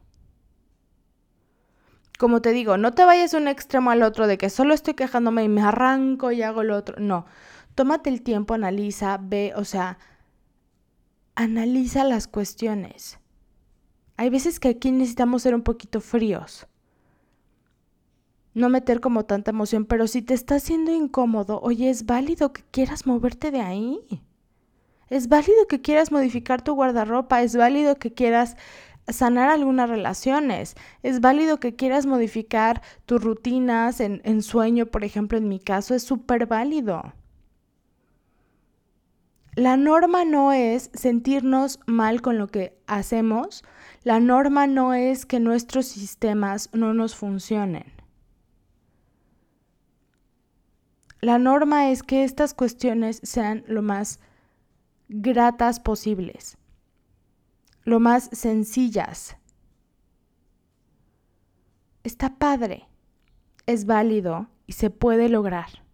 Como 2.18 2.40
te 2.40 2.52
digo, 2.52 2.78
no 2.78 2.92
te 2.92 3.04
vayas 3.04 3.32
de 3.32 3.38
un 3.38 3.48
extremo 3.48 3.90
al 3.90 4.02
otro 4.02 4.26
de 4.26 4.38
que 4.38 4.48
solo 4.48 4.72
estoy 4.72 4.94
quejándome 4.94 5.44
y 5.44 5.48
me 5.48 5.62
arranco 5.62 6.32
y 6.32 6.42
hago 6.42 6.62
lo 6.62 6.76
otro. 6.76 6.96
No, 6.98 7.26
tómate 7.76 8.10
el 8.10 8.22
tiempo, 8.22 8.54
analiza, 8.54 9.18
ve, 9.22 9.52
o 9.54 9.64
sea, 9.64 9.98
analiza 11.36 12.02
las 12.02 12.26
cuestiones. 12.26 13.20
Hay 14.16 14.30
veces 14.30 14.58
que 14.58 14.68
aquí 14.68 14.90
necesitamos 14.90 15.42
ser 15.42 15.54
un 15.54 15.62
poquito 15.62 16.00
fríos. 16.00 16.66
No 18.54 18.70
meter 18.70 19.00
como 19.00 19.26
tanta 19.26 19.50
emoción, 19.50 19.84
pero 19.84 20.06
si 20.06 20.22
te 20.22 20.32
está 20.32 20.54
haciendo 20.54 20.90
incómodo, 20.90 21.60
oye, 21.60 21.90
es 21.90 22.06
válido 22.06 22.54
que 22.54 22.62
quieras 22.70 23.06
moverte 23.06 23.50
de 23.50 23.60
ahí. 23.60 24.00
Es 25.10 25.28
válido 25.28 25.66
que 25.68 25.82
quieras 25.82 26.10
modificar 26.10 26.62
tu 26.62 26.74
guardarropa, 26.74 27.42
es 27.42 27.54
válido 27.54 27.96
que 27.96 28.14
quieras 28.14 28.56
sanar 29.06 29.50
algunas 29.50 29.90
relaciones, 29.90 30.74
es 31.02 31.20
válido 31.20 31.60
que 31.60 31.76
quieras 31.76 32.06
modificar 32.06 32.80
tus 33.04 33.22
rutinas 33.22 34.00
en, 34.00 34.22
en 34.24 34.40
sueño, 34.40 34.86
por 34.86 35.04
ejemplo, 35.04 35.36
en 35.36 35.46
mi 35.46 35.60
caso, 35.60 35.94
es 35.94 36.02
súper 36.02 36.46
válido. 36.46 37.12
La 39.56 39.78
norma 39.78 40.26
no 40.26 40.52
es 40.52 40.90
sentirnos 40.92 41.80
mal 41.86 42.20
con 42.20 42.36
lo 42.36 42.46
que 42.46 42.78
hacemos, 42.86 43.64
la 44.04 44.20
norma 44.20 44.66
no 44.66 44.92
es 44.92 45.24
que 45.24 45.40
nuestros 45.40 45.86
sistemas 45.86 46.68
no 46.74 46.92
nos 46.92 47.16
funcionen. 47.16 47.90
La 51.22 51.38
norma 51.38 51.90
es 51.90 52.02
que 52.02 52.22
estas 52.22 52.52
cuestiones 52.52 53.18
sean 53.22 53.64
lo 53.66 53.80
más 53.80 54.20
gratas 55.08 55.80
posibles, 55.80 56.58
lo 57.84 57.98
más 57.98 58.28
sencillas. 58.32 59.38
Está 62.04 62.36
padre, 62.36 62.86
es 63.64 63.86
válido 63.86 64.48
y 64.66 64.74
se 64.74 64.90
puede 64.90 65.30
lograr. 65.30 65.85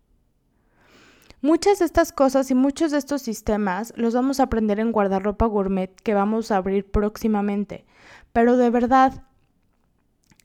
Muchas 1.43 1.81
de 1.81 1.87
estas 1.87 2.13
cosas 2.13 2.53
y 2.53 2.55
muchos 2.55 2.93
de 2.93 2.99
estos 2.99 3.21
sistemas 3.21 3.93
los 3.97 4.15
vamos 4.15 4.39
a 4.39 4.45
aprender 4.45 4.79
en 4.79 4.93
Guardarropa 4.93 5.45
Gourmet 5.47 5.93
que 6.05 6.15
vamos 6.15 6.53
a 6.53 6.57
abrir 6.57 6.89
próximamente, 6.89 7.85
pero 8.33 8.57
de 8.57 8.71
verdad 8.71 9.25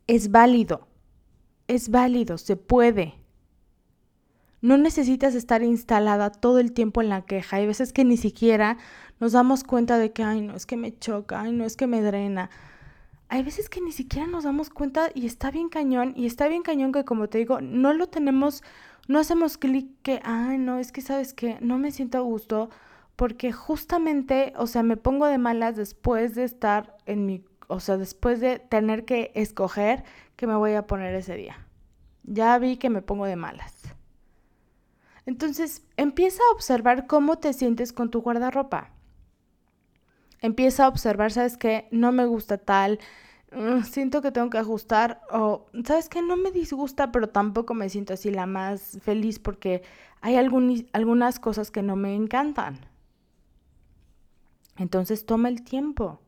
es 0.08 0.32
válido, 0.32 0.88
es 1.68 1.92
válido, 1.92 2.39
se 2.39 2.56
puede. 2.56 3.13
No 4.62 4.77
necesitas 4.77 5.36
estar 5.36 5.62
instalada 5.62 6.32
todo 6.32 6.58
el 6.58 6.72
tiempo 6.72 7.04
en 7.04 7.10
la 7.10 7.22
queja. 7.25 7.58
Hay 7.58 7.68
veces 7.68 7.94
que 7.94 8.04
ni 8.04 8.18
siquiera 8.18 8.77
nos 9.20 9.34
damos 9.34 9.63
cuenta 9.63 10.00
de 10.00 10.12
que, 10.12 10.24
ay, 10.24 10.42
no 10.42 10.56
es 10.56 10.66
que 10.66 10.77
me 10.77 10.98
choca, 10.98 11.42
ay, 11.42 11.51
no 11.51 11.63
es 11.63 11.77
que 11.77 11.86
me 11.86 12.01
drena. 12.01 12.50
Hay 13.30 13.44
veces 13.44 13.70
que 13.70 13.82
ni 13.82 13.92
siquiera 13.92 14.25
nos 14.25 14.46
damos 14.46 14.72
cuenta 14.72 15.12
y 15.13 15.27
está 15.27 15.51
bien 15.51 15.70
cañón, 15.70 16.13
y 16.16 16.25
está 16.25 16.48
bien 16.48 16.63
cañón 16.63 16.92
que, 16.92 17.06
como 17.06 17.30
te 17.30 17.38
digo, 17.38 17.62
no 17.62 17.94
lo 17.94 18.08
tenemos, 18.08 18.63
no 19.07 19.19
hacemos 19.19 19.57
clic 19.57 19.89
que, 20.01 20.21
ay, 20.23 20.57
no, 20.57 20.79
es 20.79 20.91
que 20.91 21.01
sabes 21.01 21.33
que 21.33 21.57
no 21.61 21.77
me 21.77 21.91
siento 21.91 22.17
a 22.17 22.21
gusto, 22.21 22.69
porque 23.15 23.51
justamente, 23.51 24.53
o 24.57 24.67
sea, 24.67 24.83
me 24.83 24.97
pongo 24.97 25.25
de 25.25 25.37
malas 25.37 25.75
después 25.75 26.35
de 26.35 26.43
estar 26.43 26.97
en 27.05 27.25
mi, 27.25 27.43
o 27.67 27.79
sea, 27.79 27.97
después 27.97 28.39
de 28.39 28.59
tener 28.59 29.05
que 29.05 29.31
escoger 29.33 30.03
qué 30.35 30.45
me 30.45 30.55
voy 30.55 30.73
a 30.73 30.85
poner 30.87 31.15
ese 31.15 31.35
día. 31.35 31.65
Ya 32.23 32.57
vi 32.59 32.77
que 32.77 32.89
me 32.89 33.01
pongo 33.01 33.25
de 33.25 33.35
malas. 33.35 33.73
Entonces, 35.25 35.85
empieza 35.97 36.41
a 36.43 36.53
observar 36.53 37.07
cómo 37.07 37.37
te 37.37 37.53
sientes 37.53 37.91
con 37.91 38.11
tu 38.11 38.21
guardarropa. 38.21 38.91
Empieza 40.41 40.85
a 40.85 40.89
observar, 40.89 41.31
¿sabes 41.31 41.57
qué? 41.57 41.87
No 41.91 42.11
me 42.11 42.25
gusta 42.25 42.57
tal, 42.57 42.99
siento 43.84 44.22
que 44.22 44.32
tengo 44.32 44.50
que 44.50 44.58
ajustar 44.58 45.22
o, 45.32 45.66
¿sabes 45.86 46.10
qué? 46.10 46.22
No 46.22 46.38
me 46.38 46.51
disgusta, 46.51 47.12
pero 47.12 47.30
tampoco 47.30 47.74
me 47.74 47.89
siento 47.89 48.13
así 48.13 48.32
la 48.32 48.46
más 48.46 49.00
feliz 49.01 49.39
porque 49.39 49.84
hay 50.22 50.36
algunas 50.36 51.39
cosas 51.39 51.72
que 51.72 51.82
no 51.82 51.96
me 51.96 52.16
encantan. 52.16 52.80
Entonces, 54.77 55.25
toma 55.25 55.50
el 55.50 55.63
tiempo. 55.63 56.20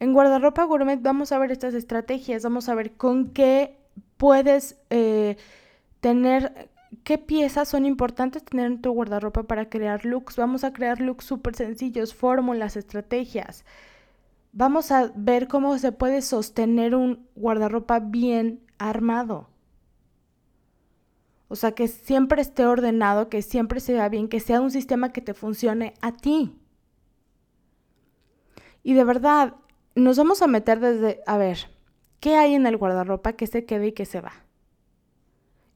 En 0.00 0.12
guardarropa 0.12 0.64
gourmet 0.64 1.00
vamos 1.00 1.32
a 1.32 1.38
ver 1.38 1.50
estas 1.50 1.74
estrategias, 1.74 2.44
vamos 2.44 2.68
a 2.68 2.74
ver 2.74 2.96
con 2.96 3.30
qué 3.30 3.76
puedes 4.16 4.78
eh, 4.90 5.36
tener 6.00 6.70
¿Qué 7.04 7.18
piezas 7.18 7.68
son 7.68 7.84
importantes 7.84 8.44
tener 8.44 8.66
en 8.66 8.80
tu 8.80 8.92
guardarropa 8.92 9.42
para 9.42 9.68
crear 9.68 10.04
looks? 10.06 10.36
Vamos 10.36 10.64
a 10.64 10.72
crear 10.72 11.00
looks 11.00 11.24
súper 11.24 11.54
sencillos, 11.54 12.14
fórmulas, 12.14 12.76
estrategias. 12.76 13.64
Vamos 14.58 14.90
a 14.90 15.12
ver 15.14 15.46
cómo 15.46 15.78
se 15.78 15.92
puede 15.92 16.20
sostener 16.20 16.96
un 16.96 17.28
guardarropa 17.36 18.00
bien 18.00 18.66
armado. 18.76 19.48
O 21.46 21.54
sea, 21.54 21.76
que 21.76 21.86
siempre 21.86 22.42
esté 22.42 22.66
ordenado, 22.66 23.28
que 23.28 23.40
siempre 23.42 23.78
se 23.78 23.92
vea 23.92 24.08
bien, 24.08 24.26
que 24.26 24.40
sea 24.40 24.60
un 24.60 24.72
sistema 24.72 25.12
que 25.12 25.20
te 25.20 25.32
funcione 25.32 25.94
a 26.00 26.16
ti. 26.16 26.58
Y 28.82 28.94
de 28.94 29.04
verdad, 29.04 29.54
nos 29.94 30.18
vamos 30.18 30.42
a 30.42 30.48
meter 30.48 30.80
desde, 30.80 31.20
a 31.28 31.38
ver, 31.38 31.70
¿qué 32.18 32.34
hay 32.34 32.54
en 32.54 32.66
el 32.66 32.78
guardarropa 32.78 33.34
que 33.34 33.46
se 33.46 33.64
quede 33.64 33.86
y 33.86 33.92
que 33.92 34.06
se 34.06 34.20
va? 34.20 34.32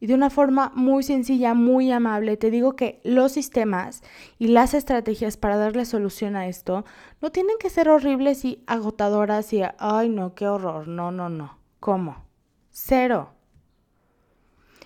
Y 0.03 0.09
de 0.09 0.15
una 0.15 0.31
forma 0.31 0.73
muy 0.75 1.05
sencilla, 1.05 1.55
muy 1.55 1.93
amable, 1.93 2.37
te 2.37 2.51
digo 2.51 2.75
que 2.75 3.01
los 3.05 3.31
sistemas 3.31 4.03
y 4.37 4.49
las 4.49 4.75
estrategias 4.75 5.37
para 5.37 5.57
darle 5.57 5.85
solución 5.85 6.35
a 6.35 6.49
esto 6.49 6.85
no 7.21 7.31
tienen 7.31 7.55
que 7.61 7.71
ser 7.71 7.89
horribles 7.89 8.45
y 8.45 8.65
agotadoras 8.67 9.53
y, 9.53 9.63
ay 9.79 10.09
no, 10.09 10.35
qué 10.35 10.49
horror, 10.49 10.89
no, 10.89 11.13
no, 11.13 11.29
no. 11.29 11.57
¿Cómo? 11.79 12.25
Cero. 12.71 13.35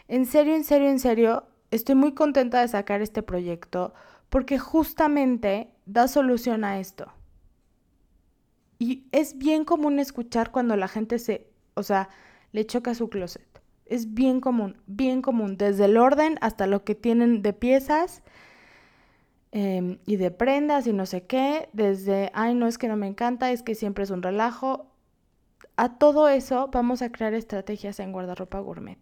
En 0.07 0.27
serio, 0.27 0.55
en 0.55 0.65
serio, 0.65 0.91
en 0.91 0.99
serio, 0.99 1.45
estoy 1.71 1.95
muy 1.95 2.13
contenta 2.13 2.61
de 2.61 2.69
sacar 2.69 3.01
este 3.01 3.23
proyecto 3.23 3.95
porque 4.29 4.59
justamente 4.59 5.71
da 5.87 6.09
solución 6.09 6.63
a 6.63 6.79
esto. 6.79 7.11
Y 8.79 9.07
es 9.13 9.39
bien 9.39 9.65
común 9.65 9.99
escuchar 9.99 10.51
cuando 10.51 10.77
la 10.77 10.89
gente 10.89 11.19
se, 11.19 11.49
o 11.73 11.83
sea, 11.83 12.11
le 12.53 12.67
choca 12.67 12.95
su 12.95 13.09
closet. 13.09 13.56
Es 13.87 14.15
bien 14.15 14.41
común, 14.41 14.77
bien 14.87 15.23
común, 15.23 15.57
desde 15.57 15.85
el 15.85 15.97
orden 15.97 16.39
hasta 16.41 16.67
lo 16.67 16.85
que 16.85 16.95
tienen 16.95 17.41
de 17.43 17.53
piezas 17.53 18.23
em, 19.53 19.99
y 20.07 20.17
de 20.17 20.31
prendas 20.31 20.87
y 20.87 20.93
no 20.93 21.07
sé 21.07 21.25
qué, 21.25 21.69
desde, 21.73 22.31
ay, 22.35 22.55
no 22.55 22.67
es 22.67 22.79
que 22.79 22.89
no 22.89 22.97
me 22.97 23.07
encanta, 23.07 23.53
es 23.53 23.63
que 23.63 23.75
siempre 23.77 24.05
es 24.05 24.11
un 24.11 24.23
relajo. 24.23 24.87
A 25.77 25.99
todo 25.99 26.29
eso 26.29 26.69
vamos 26.73 27.01
a 27.03 27.13
crear 27.13 27.33
estrategias 27.35 28.01
en 28.01 28.13
guardarropa 28.13 28.59
gourmet. 28.59 28.99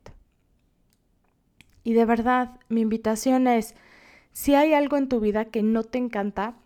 Y 1.82 1.94
de 1.94 2.04
verdad, 2.04 2.60
mi 2.68 2.82
invitación 2.82 3.46
es, 3.46 3.74
si 4.32 4.54
hay 4.54 4.74
algo 4.74 4.96
en 4.96 5.08
tu 5.08 5.20
vida 5.20 5.46
que 5.46 5.62
no 5.62 5.82
te 5.82 5.98
encanta, 5.98 6.56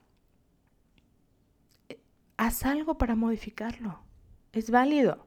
haz 2.36 2.64
algo 2.64 2.96
para 2.96 3.14
modificarlo. 3.14 4.00
es 4.52 4.70
válido. 4.70 5.26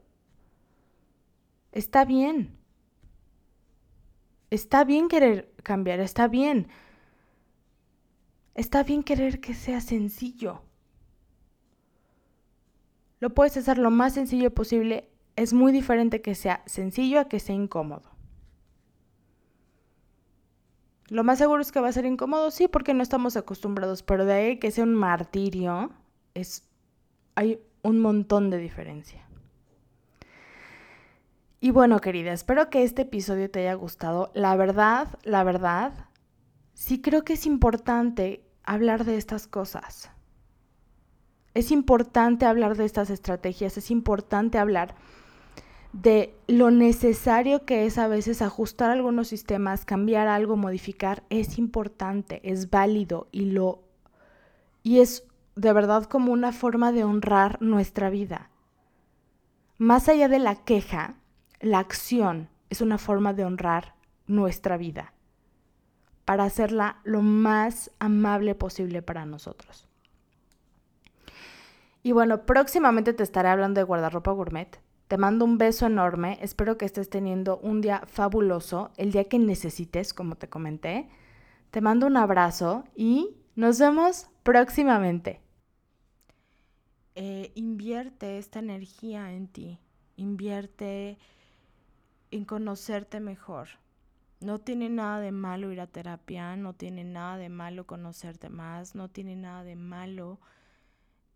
Está 1.72 2.04
bien. 2.06 2.61
Está 4.52 4.84
bien 4.84 5.08
querer 5.08 5.50
cambiar, 5.64 6.02
está 6.02 6.28
bien. 6.28 6.68
Está 8.54 8.84
bien 8.84 9.02
querer 9.02 9.40
que 9.40 9.54
sea 9.54 9.80
sencillo. 9.80 10.62
Lo 13.22 13.34
puedes 13.34 13.56
hacer 13.56 13.78
lo 13.78 13.92
más 13.92 14.14
sencillo 14.14 14.54
posible. 14.54 15.10
Es 15.38 15.54
muy 15.54 15.72
diferente 15.72 16.22
que 16.22 16.36
sea 16.36 16.64
sencillo 16.66 17.22
a 17.22 17.30
que 17.30 17.40
sea 17.40 17.56
incómodo. 17.56 18.12
Lo 21.08 21.24
más 21.24 21.38
seguro 21.38 21.62
es 21.62 21.72
que 21.72 21.80
va 21.80 21.88
a 21.88 21.94
ser 21.94 22.06
incómodo, 22.06 22.52
sí, 22.52 22.68
porque 22.68 22.94
no 22.94 23.04
estamos 23.04 23.38
acostumbrados, 23.38 24.04
pero 24.04 24.26
de 24.26 24.34
ahí 24.34 24.60
que 24.60 24.72
sea 24.72 24.84
un 24.84 24.96
martirio, 24.96 25.92
es, 26.34 26.70
hay 27.36 27.60
un 27.84 28.00
montón 28.00 28.50
de 28.50 28.58
diferencia. 28.58 29.26
Y 31.64 31.70
bueno, 31.70 32.00
querida, 32.00 32.34
espero 32.34 32.72
que 32.72 32.82
este 32.82 33.04
episodio 33.04 33.52
te 33.52 33.60
haya 33.60 33.76
gustado. 33.76 34.32
La 34.34 34.56
verdad, 34.56 35.08
la 35.24 35.44
verdad, 35.44 35.94
sí 36.74 37.02
creo 37.02 37.24
que 37.24 37.34
es 37.34 37.46
importante 37.46 38.44
hablar 38.64 39.06
de 39.06 39.16
estas 39.16 39.48
cosas. 39.48 40.10
Es 41.54 41.70
importante 41.70 42.48
hablar 42.48 42.76
de 42.78 42.86
estas 42.86 43.12
estrategias, 43.12 43.78
es 43.78 43.92
importante 43.92 44.58
hablar 44.58 44.96
de 45.94 46.34
lo 46.48 46.72
necesario 46.72 47.64
que 47.64 47.86
es 47.86 48.00
a 48.00 48.08
veces 48.08 48.42
ajustar 48.42 48.90
algunos 48.90 49.28
sistemas, 49.28 49.86
cambiar 49.86 50.28
algo, 50.28 50.58
modificar, 50.58 51.22
es 51.30 51.60
importante, 51.60 52.42
es 52.44 52.72
válido 52.72 53.28
y 53.32 53.52
lo 53.52 53.84
y 54.82 55.02
es 55.02 55.28
de 55.56 55.74
verdad 55.74 56.06
como 56.06 56.32
una 56.32 56.54
forma 56.54 56.92
de 56.92 57.04
honrar 57.04 57.62
nuestra 57.62 58.10
vida. 58.10 58.50
Más 59.78 60.10
allá 60.10 60.28
de 60.28 60.40
la 60.40 60.56
queja, 60.56 61.21
la 61.62 61.80
acción 61.80 62.50
es 62.70 62.82
una 62.82 62.98
forma 62.98 63.34
de 63.34 63.46
honrar 63.46 63.96
nuestra 64.28 64.78
vida 64.78 65.14
para 66.26 66.44
hacerla 66.44 67.00
lo 67.04 67.22
más 67.22 67.92
amable 68.00 68.56
posible 68.56 69.02
para 69.02 69.26
nosotros. 69.26 69.88
Y 72.04 72.14
bueno, 72.14 72.46
próximamente 72.46 73.14
te 73.14 73.24
estaré 73.24 73.50
hablando 73.50 73.80
de 73.80 73.86
guardarropa 73.86 74.32
gourmet. 74.32 74.80
Te 75.08 75.18
mando 75.18 75.46
un 75.46 75.58
beso 75.58 75.86
enorme. 75.86 76.40
Espero 76.42 76.78
que 76.78 76.86
estés 76.86 77.10
teniendo 77.10 77.58
un 77.58 77.82
día 77.82 78.02
fabuloso, 78.08 78.92
el 78.98 79.12
día 79.12 79.26
que 79.26 79.38
necesites, 79.38 80.14
como 80.14 80.36
te 80.36 80.50
comenté. 80.50 81.10
Te 81.70 81.82
mando 81.82 82.08
un 82.08 82.18
abrazo 82.18 82.86
y 82.96 83.36
nos 83.56 83.78
vemos 83.78 84.30
próximamente. 84.44 85.42
Eh, 87.16 87.52
invierte 87.56 88.38
esta 88.38 88.60
energía 88.60 89.34
en 89.34 89.48
ti. 89.48 89.80
Invierte 90.16 91.18
en 92.32 92.46
conocerte 92.46 93.20
mejor. 93.20 93.70
No 94.40 94.60
tiene 94.60 94.90
nada 94.90 95.20
de 95.20 95.32
malo 95.32 95.72
ir 95.72 95.82
a 95.82 95.88
terapia, 95.88 96.56
no 96.56 96.74
tiene 96.74 97.04
nada 97.04 97.38
de 97.38 97.50
malo 97.50 97.86
conocerte 97.86 98.50
más, 98.50 98.96
no 98.96 99.10
tiene 99.10 99.36
nada 99.36 99.64
de 99.64 99.76
malo 99.76 100.40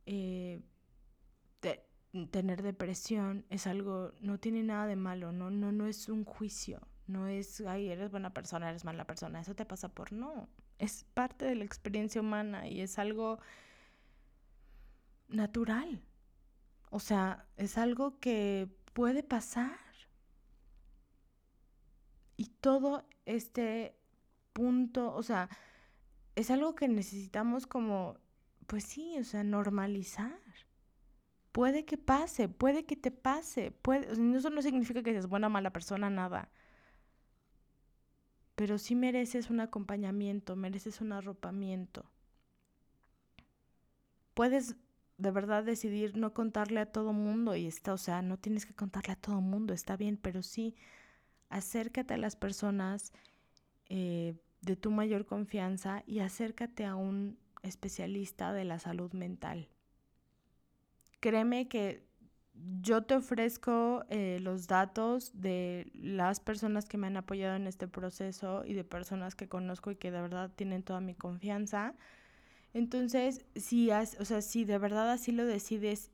eh, 0.08 0.62
tener 2.32 2.64
depresión, 2.64 3.46
es 3.50 3.68
algo, 3.68 4.14
no 4.22 4.40
tiene 4.40 4.64
nada 4.64 4.88
de 4.88 4.96
malo, 4.96 5.32
no, 5.34 5.50
no, 5.50 5.72
no 5.72 5.86
es 5.86 6.08
un 6.08 6.24
juicio, 6.24 6.80
no 7.08 7.28
es, 7.28 7.60
ay, 7.62 7.90
eres 7.90 8.10
buena 8.10 8.34
persona, 8.34 8.70
eres 8.70 8.86
mala 8.86 9.06
persona, 9.06 9.42
eso 9.42 9.54
te 9.54 9.66
pasa 9.66 9.90
por 9.90 10.14
no, 10.14 10.48
es 10.80 11.04
parte 11.14 11.46
de 11.46 11.56
la 11.56 11.66
experiencia 11.66 12.22
humana 12.22 12.68
y 12.68 12.82
es 12.82 13.00
algo 13.00 13.40
natural. 15.28 16.02
O 16.90 17.00
sea, 17.00 17.46
es 17.58 17.78
algo 17.78 18.20
que 18.20 18.70
puede 18.94 19.24
pasar. 19.24 19.85
Y 22.38 22.48
todo 22.62 23.06
este 23.26 23.96
punto, 24.54 25.14
o 25.14 25.24
sea, 25.24 25.50
es 26.36 26.52
algo 26.52 26.76
que 26.76 26.88
necesitamos 26.88 27.68
como, 27.68 28.18
pues 28.68 28.84
sí, 28.84 29.18
o 29.20 29.24
sea, 29.24 29.44
normalizar. 29.44 30.40
Puede 31.52 31.86
que 31.86 31.98
pase, 31.98 32.50
puede 32.50 32.86
que 32.86 32.98
te 32.98 33.12
pase, 33.12 33.72
puede, 33.72 34.12
eso 34.12 34.50
no 34.50 34.62
significa 34.62 35.04
que 35.04 35.12
seas 35.12 35.28
buena 35.28 35.48
o 35.48 35.50
mala 35.50 35.72
persona, 35.72 36.10
nada. 36.10 36.50
Pero 38.56 38.78
sí 38.78 38.96
mereces 38.96 39.50
un 39.50 39.62
acompañamiento, 39.62 40.56
mereces 40.56 41.00
un 41.02 41.14
arropamiento. 41.14 42.10
Puedes 44.34 44.76
de 45.18 45.32
verdad 45.32 45.64
decidir 45.64 46.18
no 46.18 46.34
contarle 46.34 46.82
a 46.82 46.92
todo 46.92 47.14
mundo 47.14 47.56
y 47.56 47.68
está, 47.68 47.94
o 47.94 47.98
sea, 47.98 48.22
no 48.22 48.38
tienes 48.38 48.66
que 48.66 48.74
contarle 48.74 49.14
a 49.14 49.16
todo 49.16 49.40
mundo, 49.40 49.74
está 49.74 49.96
bien, 49.96 50.18
pero 50.18 50.44
sí 50.44 50.76
acércate 51.50 52.14
a 52.14 52.18
las 52.18 52.36
personas 52.36 53.14
eh, 53.90 54.36
de 54.62 54.76
tu 54.76 54.92
mayor 54.92 55.26
confianza 55.26 56.04
y 56.06 56.20
acércate 56.20 56.86
a 56.86 56.96
un 56.96 57.38
especialista 57.64 58.54
de 58.54 58.66
la 58.66 58.80
salud 58.80 59.14
mental. 59.14 59.70
Créeme 61.20 61.68
que 61.68 62.06
yo 62.82 63.04
te 63.04 63.16
ofrezco 63.16 64.06
eh, 64.10 64.40
los 64.42 64.68
datos 64.68 65.32
de 65.34 65.92
las 65.94 66.40
personas 66.40 66.86
que 66.86 66.98
me 66.98 67.08
han 67.08 67.18
apoyado 67.18 67.56
en 67.56 67.68
este 67.68 67.88
proceso 67.88 68.64
y 68.66 68.74
de 68.74 68.84
personas 68.84 69.36
que 69.36 69.48
conozco 69.50 69.92
y 69.92 69.96
que 69.96 70.12
de 70.12 70.22
verdad 70.22 70.52
tienen 70.56 70.84
toda 70.84 71.02
mi 71.02 71.16
confianza. 71.16 71.96
Entonces, 72.74 73.46
si, 73.56 73.90
o 73.92 74.26
sea, 74.26 74.42
si 74.42 74.66
de 74.66 74.78
verdad 74.78 75.12
así 75.12 75.32
lo 75.32 75.46
decides 75.46 76.12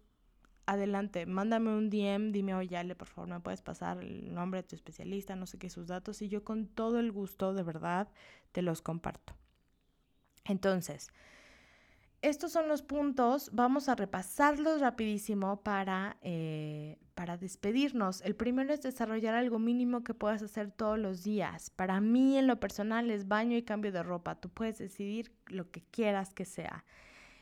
adelante, 0.71 1.25
mándame 1.25 1.69
un 1.69 1.89
DM, 1.89 2.31
dime, 2.31 2.53
oye, 2.55 2.77
Ale, 2.77 2.95
por 2.95 3.07
favor, 3.07 3.29
me 3.29 3.39
puedes 3.39 3.61
pasar 3.61 3.99
el 3.99 4.33
nombre 4.33 4.61
de 4.61 4.67
tu 4.67 4.75
especialista, 4.75 5.35
no 5.35 5.45
sé 5.45 5.57
qué, 5.57 5.69
sus 5.69 5.87
datos, 5.87 6.21
y 6.21 6.29
yo 6.29 6.43
con 6.43 6.67
todo 6.67 6.99
el 6.99 7.11
gusto, 7.11 7.53
de 7.53 7.63
verdad, 7.63 8.07
te 8.51 8.61
los 8.61 8.81
comparto. 8.81 9.33
Entonces, 10.45 11.11
estos 12.21 12.51
son 12.51 12.67
los 12.67 12.83
puntos, 12.83 13.49
vamos 13.51 13.89
a 13.89 13.95
repasarlos 13.95 14.79
rapidísimo 14.79 15.61
para, 15.63 16.17
eh, 16.21 16.99
para 17.15 17.35
despedirnos. 17.35 18.21
El 18.21 18.35
primero 18.35 18.73
es 18.73 18.81
desarrollar 18.81 19.33
algo 19.33 19.59
mínimo 19.59 20.03
que 20.03 20.13
puedas 20.13 20.41
hacer 20.43 20.71
todos 20.71 20.99
los 20.99 21.23
días. 21.23 21.71
Para 21.71 21.99
mí 21.99 22.37
en 22.37 22.47
lo 22.47 22.59
personal 22.59 23.09
es 23.09 23.27
baño 23.27 23.57
y 23.57 23.63
cambio 23.63 23.91
de 23.91 24.03
ropa. 24.03 24.35
Tú 24.35 24.49
puedes 24.49 24.77
decidir 24.77 25.31
lo 25.47 25.71
que 25.71 25.81
quieras 25.81 26.33
que 26.33 26.45
sea. 26.45 26.85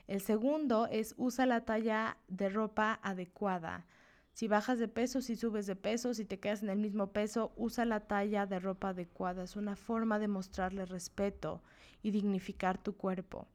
El 0.10 0.22
segundo 0.22 0.88
es 0.88 1.13
usa 1.17 1.45
la 1.45 1.65
talla 1.65 2.17
de 2.28 2.50
ropa 2.50 3.00
adecuada. 3.04 3.86
Si 4.34 4.48
bajas 4.48 4.80
de 4.80 4.88
peso, 4.88 5.22
si 5.22 5.36
subes 5.36 5.67
de 5.67 5.76
peso, 5.76 6.15
si 6.15 6.26
te 6.26 6.39
quedas 6.39 6.63
en 6.63 6.69
el 6.69 6.80
mismo 6.80 7.12
peso, 7.13 7.54
usa 7.56 7.86
la 7.86 8.00
talla 8.00 8.48
de 8.48 8.58
ropa 8.58 8.89
adecuada. 8.89 9.43
Es 9.43 9.56
una 9.56 9.76
forma 9.76 10.17
de 10.17 10.28
mostrarle 10.28 10.88
respeto 10.88 11.62
y 12.02 12.10
dignificar 12.10 12.80
tu 12.80 12.98
cuerpo. 12.98 13.48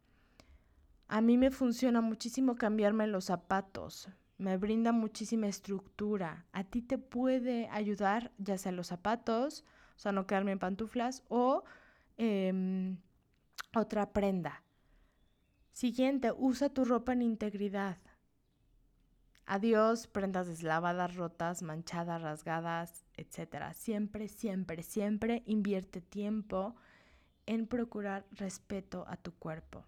A 1.09 1.21
mí 1.21 1.37
me 1.37 1.51
funciona 1.51 2.01
muchísimo 2.01 2.55
cambiarme 2.55 3.09
los 3.09 3.25
zapatos. 3.25 4.09
Me 4.39 4.57
brinda 4.57 4.93
muchísima 4.93 5.49
estructura. 5.49 6.47
A 6.53 6.63
ti 6.63 6.83
te 6.83 6.99
puede 6.99 7.69
ayudar, 7.73 8.31
ya 8.39 8.59
sea 8.59 8.71
los 8.71 8.87
zapatos, 8.87 9.65
o 9.97 9.99
sea, 9.99 10.13
no 10.13 10.29
quedarme 10.29 10.53
en 10.53 10.61
pantuflas, 10.61 11.25
o 11.27 11.65
em, 12.17 12.97
otra 13.75 14.13
prenda. 14.13 14.64
Siguiente, 15.75 16.31
usa 16.31 16.69
tu 16.69 16.85
ropa 16.85 17.15
en 17.15 17.23
integridad. 17.23 17.99
Adiós, 19.45 20.07
prendas 20.07 20.47
deslavadas, 20.47 21.17
rotas, 21.17 21.63
manchadas, 21.63 22.23
rasgadas, 22.23 23.05
etc. 23.17 23.73
Siempre, 23.75 24.29
siempre, 24.29 24.85
siempre 24.85 25.43
invierte 25.47 26.01
tiempo 26.01 26.77
en 27.47 27.67
procurar 27.67 28.25
respeto 28.31 29.05
a 29.09 29.17
tu 29.17 29.33
cuerpo. 29.35 29.85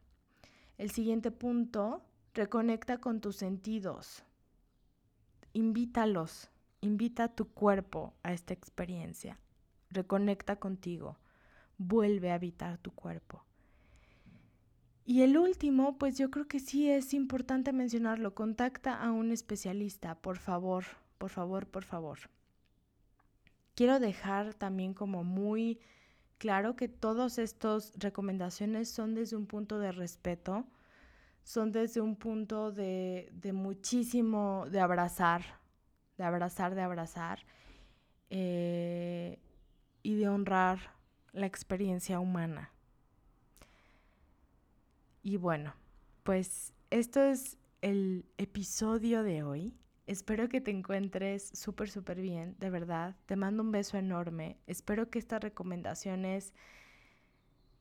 El 0.76 0.90
siguiente 0.90 1.30
punto, 1.30 2.04
reconecta 2.34 2.98
con 2.98 3.20
tus 3.20 3.36
sentidos. 3.36 4.24
Invítalos, 5.52 6.50
invita 6.80 7.24
a 7.24 7.34
tu 7.36 7.54
cuerpo 7.54 8.12
a 8.24 8.32
esta 8.32 8.52
experiencia. 8.52 9.38
Reconecta 9.90 10.56
contigo, 10.56 11.16
vuelve 11.78 12.32
a 12.32 12.34
habitar 12.34 12.76
tu 12.78 12.90
cuerpo. 12.90 13.45
Y 15.08 15.22
el 15.22 15.38
último, 15.38 15.98
pues 15.98 16.18
yo 16.18 16.32
creo 16.32 16.48
que 16.48 16.58
sí 16.58 16.90
es 16.90 17.14
importante 17.14 17.72
mencionarlo, 17.72 18.34
contacta 18.34 19.00
a 19.00 19.12
un 19.12 19.30
especialista, 19.30 20.16
por 20.16 20.36
favor, 20.36 20.84
por 21.16 21.30
favor, 21.30 21.68
por 21.68 21.84
favor. 21.84 22.18
Quiero 23.76 24.00
dejar 24.00 24.54
también 24.54 24.94
como 24.94 25.22
muy 25.22 25.78
claro 26.38 26.74
que 26.74 26.88
todas 26.88 27.38
estas 27.38 27.92
recomendaciones 27.96 28.90
son 28.90 29.14
desde 29.14 29.36
un 29.36 29.46
punto 29.46 29.78
de 29.78 29.92
respeto, 29.92 30.66
son 31.44 31.70
desde 31.70 32.00
un 32.00 32.16
punto 32.16 32.72
de, 32.72 33.30
muchísimo, 33.54 34.66
de 34.68 34.80
abrazar, 34.80 35.60
de 36.18 36.24
abrazar, 36.24 36.74
de 36.74 36.82
abrazar, 36.82 37.46
eh, 38.30 39.38
y 40.02 40.16
de 40.16 40.28
honrar 40.28 40.80
la 41.32 41.46
experiencia 41.46 42.18
humana. 42.18 42.72
Y 45.26 45.38
bueno, 45.38 45.74
pues 46.22 46.72
esto 46.88 47.20
es 47.20 47.58
el 47.82 48.26
episodio 48.38 49.24
de 49.24 49.42
hoy. 49.42 49.74
Espero 50.06 50.48
que 50.48 50.60
te 50.60 50.70
encuentres 50.70 51.50
súper, 51.52 51.90
súper 51.90 52.20
bien, 52.20 52.54
de 52.60 52.70
verdad. 52.70 53.16
Te 53.26 53.34
mando 53.34 53.64
un 53.64 53.72
beso 53.72 53.98
enorme. 53.98 54.56
Espero 54.68 55.10
que 55.10 55.18
estas 55.18 55.42
recomendaciones, 55.42 56.54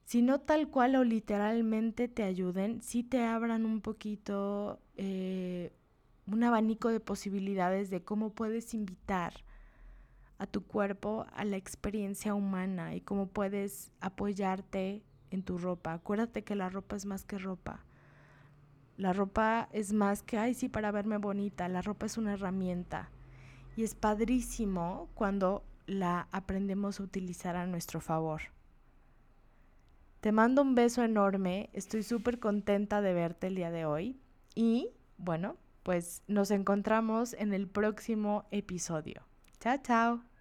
si 0.05 0.23
no 0.23 0.41
tal 0.41 0.71
cual 0.71 0.95
o 0.95 1.03
literalmente 1.03 2.07
te 2.07 2.23
ayuden, 2.23 2.81
sí 2.81 3.03
te 3.03 3.21
abran 3.21 3.67
un 3.67 3.81
poquito 3.81 4.79
eh, 4.97 5.71
un 6.25 6.43
abanico 6.43 6.89
de 6.89 6.99
posibilidades 6.99 7.91
de 7.91 8.03
cómo 8.03 8.31
puedes 8.31 8.73
invitar 8.73 9.33
a 10.39 10.47
tu 10.47 10.65
cuerpo 10.65 11.27
a 11.31 11.45
la 11.45 11.57
experiencia 11.57 12.33
humana 12.33 12.95
y 12.95 13.01
cómo 13.01 13.27
puedes 13.27 13.91
apoyarte 13.99 15.03
en 15.31 15.43
tu 15.43 15.57
ropa. 15.57 15.93
Acuérdate 15.93 16.43
que 16.43 16.55
la 16.55 16.69
ropa 16.69 16.95
es 16.95 17.05
más 17.05 17.25
que 17.25 17.37
ropa 17.37 17.83
la 18.97 19.11
ropa 19.13 19.67
es 19.73 19.93
más 19.93 20.23
que, 20.23 20.37
ay, 20.37 20.53
sí, 20.53 20.69
para 20.69 20.91
verme 20.91 21.17
bonita. 21.17 21.67
La 21.67 21.81
ropa 21.81 22.05
es 22.05 22.17
una 22.17 22.33
herramienta. 22.33 23.09
Y 23.75 23.83
es 23.83 23.93
padrísimo 23.93 25.09
cuando 25.13 25.63
la 25.85 26.27
aprendemos 26.31 26.99
a 26.99 27.03
utilizar 27.03 27.55
a 27.57 27.67
nuestro 27.67 27.99
favor. 27.99 28.41
Te 30.21 30.31
mando 30.31 30.61
un 30.61 30.75
beso 30.75 31.03
enorme. 31.03 31.69
Estoy 31.73 32.03
súper 32.03 32.39
contenta 32.39 33.01
de 33.01 33.13
verte 33.13 33.47
el 33.47 33.55
día 33.55 33.69
de 33.69 33.85
hoy. 33.85 34.17
Y 34.55 34.91
bueno, 35.17 35.57
pues 35.83 36.23
nos 36.27 36.49
encontramos 36.51 37.33
en 37.33 37.53
el 37.53 37.67
próximo 37.67 38.45
episodio. 38.51 39.23
Chao, 39.59 39.77
chao. 39.83 40.34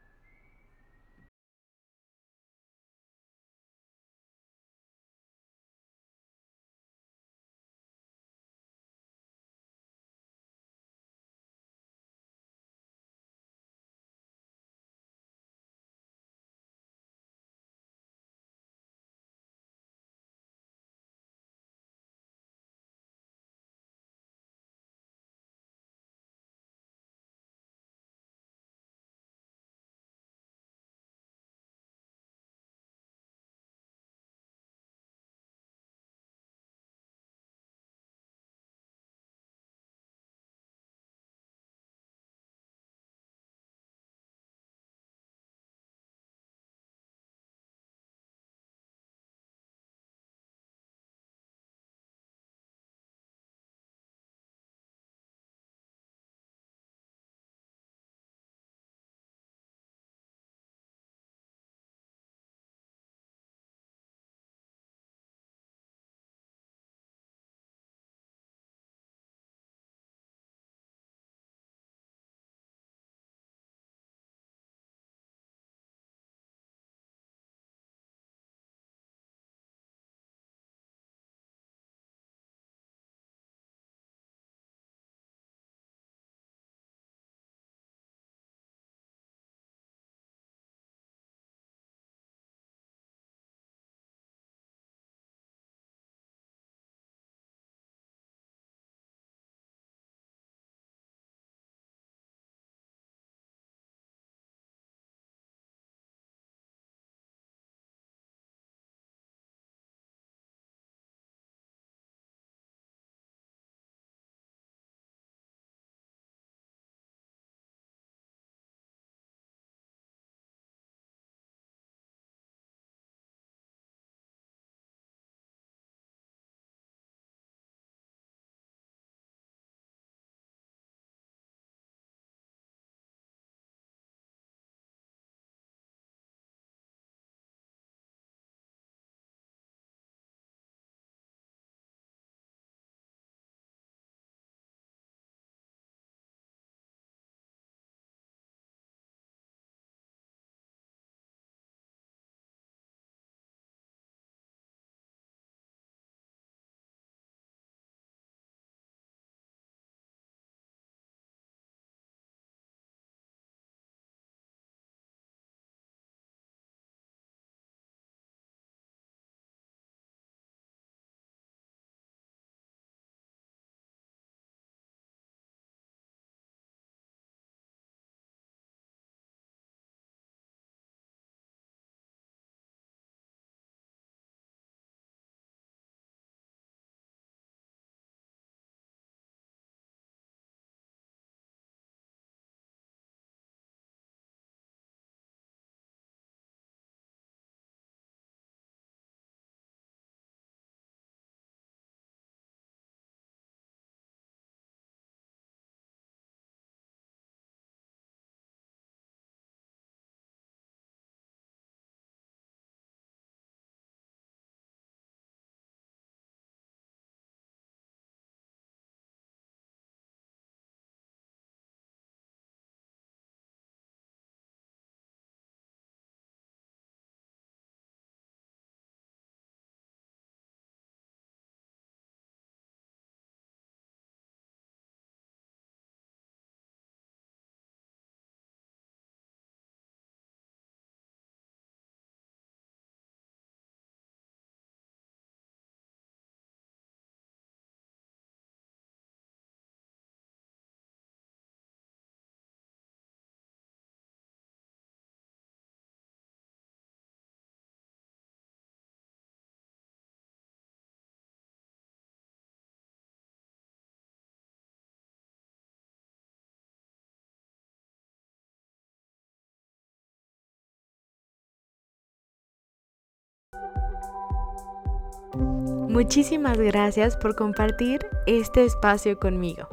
Muchísimas 275.36 276.58
gracias 276.58 277.16
por 277.16 277.34
compartir 277.34 278.06
este 278.26 278.64
espacio 278.64 279.18
conmigo. 279.18 279.66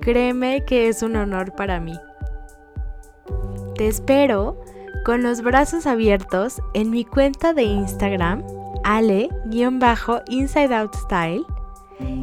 Créeme 0.00 0.64
que 0.64 0.88
es 0.88 1.02
un 1.02 1.16
honor 1.16 1.54
para 1.54 1.80
mí. 1.80 1.98
Te 3.76 3.88
espero 3.88 4.60
con 5.04 5.22
los 5.22 5.42
brazos 5.42 5.86
abiertos 5.86 6.62
en 6.74 6.90
mi 6.90 7.04
cuenta 7.04 7.52
de 7.52 7.64
Instagram, 7.64 8.42
ale-insideoutstyle, 8.84 11.44